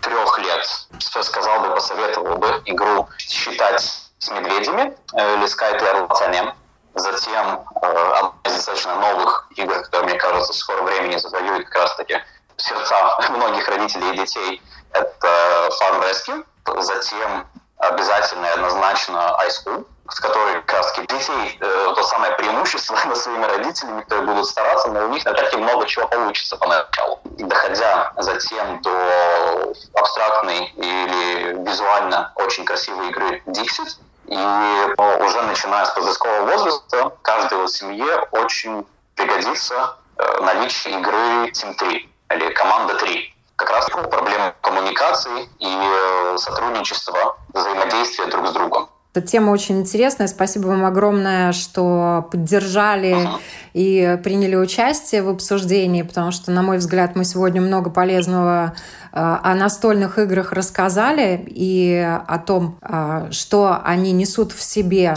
трех 0.00 0.38
лет, 0.38 0.66
сказал 0.98 1.60
бы, 1.60 1.74
посоветовал 1.74 2.36
бы 2.36 2.62
игру 2.66 3.08
считать 3.18 3.80
с 4.18 4.30
медведями, 4.30 4.96
или 5.14 5.44
Skype 5.44 5.78
и 5.78 6.52
Затем 6.94 7.64
э, 7.82 7.86
одна 7.86 8.32
из 8.44 8.54
достаточно 8.54 8.96
новых 8.96 9.46
игр, 9.56 9.80
которые, 9.82 10.10
мне 10.10 10.18
кажется, 10.18 10.52
в 10.52 10.56
скором 10.56 10.86
времени 10.86 11.16
завоюет 11.16 11.66
как 11.66 11.82
раз-таки 11.82 12.20
сердца 12.56 13.16
многих 13.30 13.68
родителей 13.68 14.12
и 14.12 14.16
детей, 14.18 14.62
это 14.92 15.68
Farm 15.80 16.02
Rescue. 16.02 16.44
Затем 16.66 17.46
обязательно 17.78 18.46
и 18.46 18.50
однозначно 18.50 19.36
iSchool, 19.46 19.86
в 20.06 20.20
которой 20.20 20.60
как 20.62 20.72
раз 20.72 20.92
детей 20.96 21.58
э, 21.60 21.92
то 21.94 22.02
самое 22.04 22.32
преимущество 22.32 22.96
над 23.06 23.16
своими 23.16 23.44
родителями, 23.44 24.02
которые 24.02 24.26
будут 24.26 24.46
стараться, 24.46 24.88
но 24.88 25.06
у 25.06 25.08
них 25.08 25.24
на 25.24 25.32
таки 25.32 25.56
много 25.56 25.86
чего 25.86 26.06
получится 26.08 26.56
поначалу. 26.56 27.20
Доходя 27.24 28.12
затем 28.18 28.82
до 28.82 29.72
абстрактной 29.94 30.66
или 30.76 31.64
визуально 31.66 32.32
очень 32.36 32.64
красивой 32.64 33.08
игры 33.08 33.42
Dixit, 33.46 33.98
и 34.26 34.36
ну, 34.36 35.26
уже 35.26 35.42
начиная 35.42 35.84
с 35.86 35.90
подросткового 35.90 36.50
возраста, 36.52 37.12
каждой 37.22 37.68
семье 37.68 38.20
очень 38.32 38.86
пригодится 39.16 39.96
э, 40.18 40.40
наличие 40.42 40.98
игры 41.00 41.50
Team 41.50 41.74
3 41.74 42.14
или 42.30 42.50
Команда 42.50 42.94
3 42.96 43.34
как 43.60 43.70
раз 43.70 43.86
проблема 43.90 44.54
коммуникации 44.62 45.46
и 45.58 45.66
э, 45.68 46.38
сотрудничества, 46.38 47.36
взаимодействия 47.52 48.26
друг 48.26 48.46
с 48.46 48.52
другом. 48.52 48.88
Эта 49.12 49.26
тема 49.26 49.50
очень 49.50 49.80
интересная. 49.80 50.28
Спасибо 50.28 50.68
вам 50.68 50.86
огромное, 50.86 51.52
что 51.52 52.26
поддержали 52.30 53.16
uh-huh. 53.16 53.40
и 53.74 54.18
приняли 54.24 54.56
участие 54.56 55.22
в 55.22 55.28
обсуждении, 55.28 56.02
потому 56.02 56.30
что, 56.30 56.52
на 56.52 56.62
мой 56.62 56.78
взгляд, 56.78 57.16
мы 57.16 57.24
сегодня 57.24 57.60
много 57.60 57.90
полезного 57.90 58.76
э, 59.12 59.18
о 59.20 59.54
настольных 59.54 60.18
играх 60.18 60.52
рассказали 60.52 61.44
и 61.46 61.98
о 61.98 62.38
том, 62.38 62.78
э, 62.80 63.28
что 63.30 63.78
они 63.84 64.12
несут 64.12 64.52
в 64.52 64.62
себе. 64.62 65.14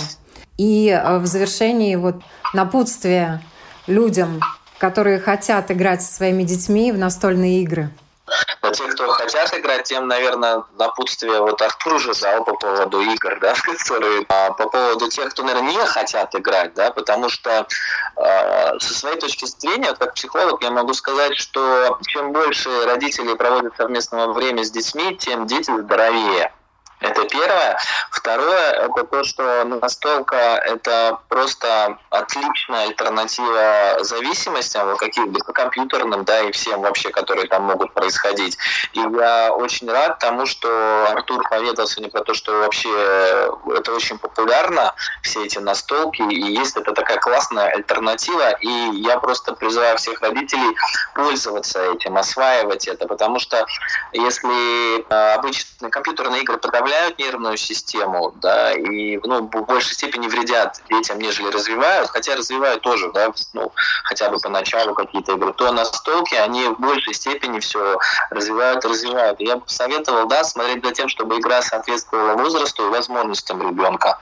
И 0.57 1.01
в 1.05 1.25
завершении 1.25 1.95
вот 1.95 2.21
напутствие 2.53 3.41
людям, 3.87 4.41
которые 4.79 5.19
хотят 5.19 5.71
играть 5.71 6.03
со 6.03 6.13
своими 6.13 6.43
детьми 6.43 6.91
в 6.91 6.97
настольные 6.97 7.61
игры. 7.61 7.89
Но 8.61 8.71
те, 8.71 8.87
кто 8.87 9.09
хотят 9.09 9.53
играть, 9.57 9.83
тем, 9.83 10.07
наверное, 10.07 10.63
напутствие 10.77 11.41
вот 11.41 11.61
Артур 11.61 11.95
уже 11.95 12.13
дал 12.13 12.43
по 12.45 12.53
поводу 12.55 13.01
игр, 13.01 13.37
да, 13.41 13.53
которые 13.63 14.25
а, 14.29 14.51
по 14.51 14.69
поводу 14.69 15.09
тех, 15.09 15.29
кто, 15.31 15.43
наверное, 15.43 15.71
не 15.71 15.85
хотят 15.85 16.33
играть, 16.33 16.73
да, 16.73 16.91
потому 16.91 17.29
что 17.29 17.67
э, 18.15 18.79
со 18.79 18.93
своей 18.93 19.19
точки 19.19 19.45
зрения, 19.45 19.93
как 19.93 20.13
психолог, 20.13 20.63
я 20.63 20.71
могу 20.71 20.93
сказать, 20.93 21.35
что 21.35 21.99
чем 22.07 22.31
больше 22.31 22.85
родители 22.85 23.33
проводят 23.33 23.75
совместного 23.75 24.31
времени 24.31 24.63
с 24.63 24.71
детьми, 24.71 25.17
тем 25.17 25.45
дети 25.45 25.71
здоровее. 25.77 26.53
Это 27.03 27.25
первое. 27.25 27.77
Второе, 28.11 28.71
это 28.71 29.03
то, 29.03 29.23
что 29.25 29.63
настолько 29.65 30.35
это 30.35 31.19
просто 31.27 31.97
отличная 32.09 32.83
альтернатива 32.83 33.97
зависимостям, 33.99 34.95
каким-то 34.95 35.39
компьютерным, 35.51 36.23
да, 36.23 36.39
и 36.41 36.51
всем 36.53 36.81
вообще, 36.81 37.09
которые 37.09 37.47
там 37.47 37.63
могут 37.63 37.93
происходить. 37.93 38.57
И 38.93 38.99
я 38.99 39.51
очень 39.51 39.91
рад 39.91 40.19
тому, 40.19 40.45
что 40.45 41.07
Артур 41.11 41.43
поведал 41.49 41.87
сегодня 41.87 42.09
про 42.09 42.21
то, 42.23 42.33
что 42.33 42.53
вообще 42.59 42.89
это 43.75 43.91
очень 43.91 44.17
популярно, 44.17 44.95
все 45.23 45.43
эти 45.43 45.57
настолки, 45.57 46.21
и 46.21 46.53
есть 46.53 46.77
это 46.77 46.93
такая 46.93 47.17
классная 47.17 47.67
альтернатива, 47.67 48.51
и 48.61 49.01
я 49.01 49.19
просто 49.19 49.53
призываю 49.53 49.97
всех 49.97 50.21
родителей 50.21 50.77
пользоваться 51.15 51.83
этим, 51.91 52.15
осваивать 52.15 52.87
это, 52.87 53.07
потому 53.07 53.39
что 53.39 53.65
если 54.13 55.01
э, 55.01 55.33
обычные 55.33 55.91
компьютерные 55.91 56.43
игры 56.43 56.57
подавляют 56.57 56.92
подавляют 56.93 57.19
нервную 57.19 57.57
систему, 57.57 58.33
да, 58.35 58.73
и 58.73 59.17
ну, 59.23 59.41
в 59.41 59.65
большей 59.65 59.93
степени 59.93 60.27
вредят 60.27 60.81
детям, 60.89 61.19
нежели 61.19 61.49
развивают, 61.49 62.09
хотя 62.09 62.35
развивают 62.35 62.81
тоже, 62.81 63.11
да, 63.13 63.31
ну, 63.53 63.71
хотя 64.03 64.29
бы 64.29 64.37
поначалу 64.37 64.93
какие-то 64.93 65.33
игры, 65.33 65.53
то 65.53 65.71
настолки, 65.71 66.35
они 66.35 66.67
в 66.67 66.79
большей 66.79 67.13
степени 67.13 67.59
все 67.59 67.97
развивают 68.29 68.85
развивают. 68.85 69.39
я 69.39 69.57
бы 69.57 69.63
советовал, 69.65 70.27
да, 70.27 70.43
смотреть 70.43 70.85
за 70.85 70.91
тем, 70.91 71.09
чтобы 71.09 71.39
игра 71.39 71.61
соответствовала 71.61 72.33
возрасту 72.33 72.85
и 72.85 72.89
возможностям 72.89 73.61
ребенка. 73.61 74.19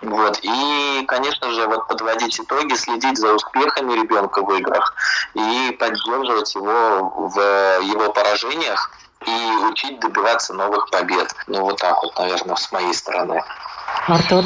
Вот. 0.00 0.38
И, 0.42 1.04
конечно 1.08 1.50
же, 1.52 1.66
вот 1.66 1.88
подводить 1.88 2.38
итоги, 2.38 2.74
следить 2.74 3.18
за 3.18 3.34
успехами 3.34 3.94
ребенка 3.94 4.42
в 4.42 4.52
играх 4.54 4.94
и 5.34 5.76
поддерживать 5.78 6.54
его 6.54 7.10
в 7.16 7.80
его 7.82 8.12
поражениях, 8.12 8.90
и 9.26 9.56
учить 9.70 10.00
добиваться 10.00 10.54
новых 10.54 10.90
побед. 10.90 11.34
Ну, 11.46 11.62
вот 11.62 11.78
так 11.78 12.02
вот, 12.02 12.18
наверное, 12.18 12.56
с 12.56 12.70
моей 12.72 12.94
стороны. 12.94 13.42
Артур? 14.06 14.44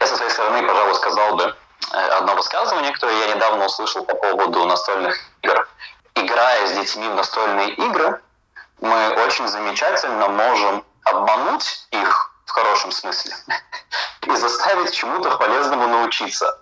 Я 0.00 0.06
со 0.06 0.16
своей 0.16 0.30
стороны, 0.30 0.66
пожалуй, 0.66 0.94
сказал 0.94 1.36
бы 1.36 1.56
э, 1.92 1.96
одно 2.18 2.34
высказывание, 2.34 2.92
которое 2.92 3.18
я 3.26 3.34
недавно 3.34 3.66
услышал 3.66 4.04
по 4.04 4.14
поводу 4.14 4.64
настольных 4.66 5.18
игр. 5.42 5.68
Играя 6.14 6.66
с 6.66 6.72
детьми 6.72 7.08
в 7.08 7.14
настольные 7.14 7.70
игры, 7.74 8.20
мы 8.80 9.08
очень 9.24 9.48
замечательно 9.48 10.28
можем 10.28 10.84
обмануть 11.04 11.86
их 11.90 12.32
в 12.46 12.50
хорошем 12.50 12.90
смысле 12.90 13.34
и 14.22 14.36
заставить 14.36 14.92
чему-то 14.92 15.36
полезному 15.36 15.86
научиться. 15.86 16.58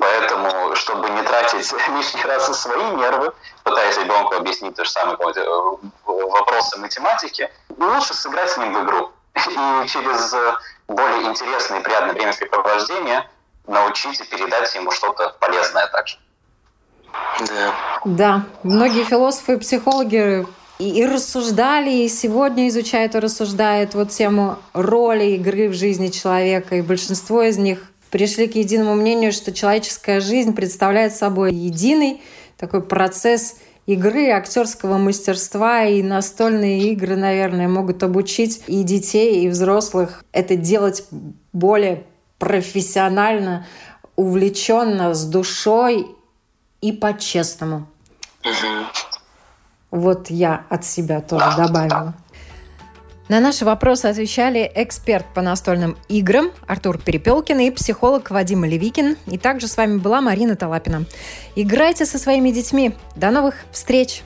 Поэтому, 0.00 0.76
чтобы 0.76 1.10
не 1.10 1.22
тратить 1.22 1.72
лишний 1.96 2.22
раз 2.22 2.48
и 2.48 2.54
свои 2.54 2.90
нервы, 2.92 3.32
пытаясь 3.64 3.98
ребенку 3.98 4.36
объяснить 4.36 4.76
то 4.76 4.84
же 4.84 4.90
самое 4.90 5.16
э, 5.16 5.42
вопросы 6.06 6.78
математики, 6.78 7.50
лучше 7.76 8.14
сыграть 8.14 8.50
с 8.50 8.58
ним 8.58 8.74
в 8.74 8.84
игру. 8.84 9.10
И 9.34 9.88
через 9.88 10.32
э, 10.32 10.54
более 10.88 11.28
интересное 11.28 11.80
и 11.80 11.82
приятное 11.82 12.14
времяпрепровождение 12.14 13.28
научить 13.66 14.20
и 14.20 14.24
передать 14.24 14.74
ему 14.74 14.90
что-то 14.90 15.34
полезное 15.40 15.86
также. 15.88 16.18
Да. 17.46 17.74
Да. 18.04 18.42
Многие 18.62 19.04
философы 19.04 19.54
и 19.54 19.58
психологи 19.58 20.46
и, 20.78 21.00
и 21.00 21.06
рассуждали, 21.06 21.90
и 21.90 22.08
сегодня 22.08 22.68
изучают 22.68 23.14
и 23.14 23.18
рассуждают 23.18 23.94
вот 23.94 24.10
тему 24.10 24.58
роли 24.74 25.32
игры 25.32 25.68
в 25.68 25.74
жизни 25.74 26.08
человека. 26.08 26.76
И 26.76 26.82
большинство 26.82 27.42
из 27.42 27.58
них 27.58 27.80
пришли 28.10 28.46
к 28.46 28.54
единому 28.54 28.94
мнению, 28.94 29.32
что 29.32 29.52
человеческая 29.52 30.20
жизнь 30.20 30.54
представляет 30.54 31.14
собой 31.14 31.54
единый 31.54 32.20
такой 32.56 32.82
процесс 32.82 33.56
игры, 33.86 34.30
актерского 34.30 34.98
мастерства 34.98 35.84
и 35.84 36.02
настольные 36.02 36.90
игры, 36.92 37.16
наверное, 37.16 37.68
могут 37.68 38.02
обучить 38.02 38.62
и 38.66 38.82
детей, 38.82 39.44
и 39.44 39.48
взрослых 39.48 40.24
это 40.32 40.56
делать 40.56 41.04
более 41.52 42.04
профессионально, 42.38 43.66
увлеченно, 44.16 45.14
с 45.14 45.24
душой 45.24 46.06
и 46.80 46.92
по-честному. 46.92 47.86
Вот 49.90 50.28
я 50.28 50.66
от 50.68 50.84
себя 50.84 51.20
тоже 51.22 51.46
добавила. 51.56 52.14
На 53.28 53.40
наши 53.40 53.66
вопросы 53.66 54.06
отвечали 54.06 54.70
эксперт 54.74 55.26
по 55.34 55.42
настольным 55.42 55.98
играм 56.08 56.50
Артур 56.66 56.96
Перепелкин 56.96 57.60
и 57.60 57.70
психолог 57.70 58.30
Вадим 58.30 58.64
Левикин. 58.64 59.16
И 59.26 59.36
также 59.36 59.68
с 59.68 59.76
вами 59.76 59.98
была 59.98 60.22
Марина 60.22 60.56
Талапина. 60.56 61.04
Играйте 61.54 62.06
со 62.06 62.18
своими 62.18 62.50
детьми. 62.50 62.94
До 63.16 63.30
новых 63.30 63.54
встреч! 63.70 64.22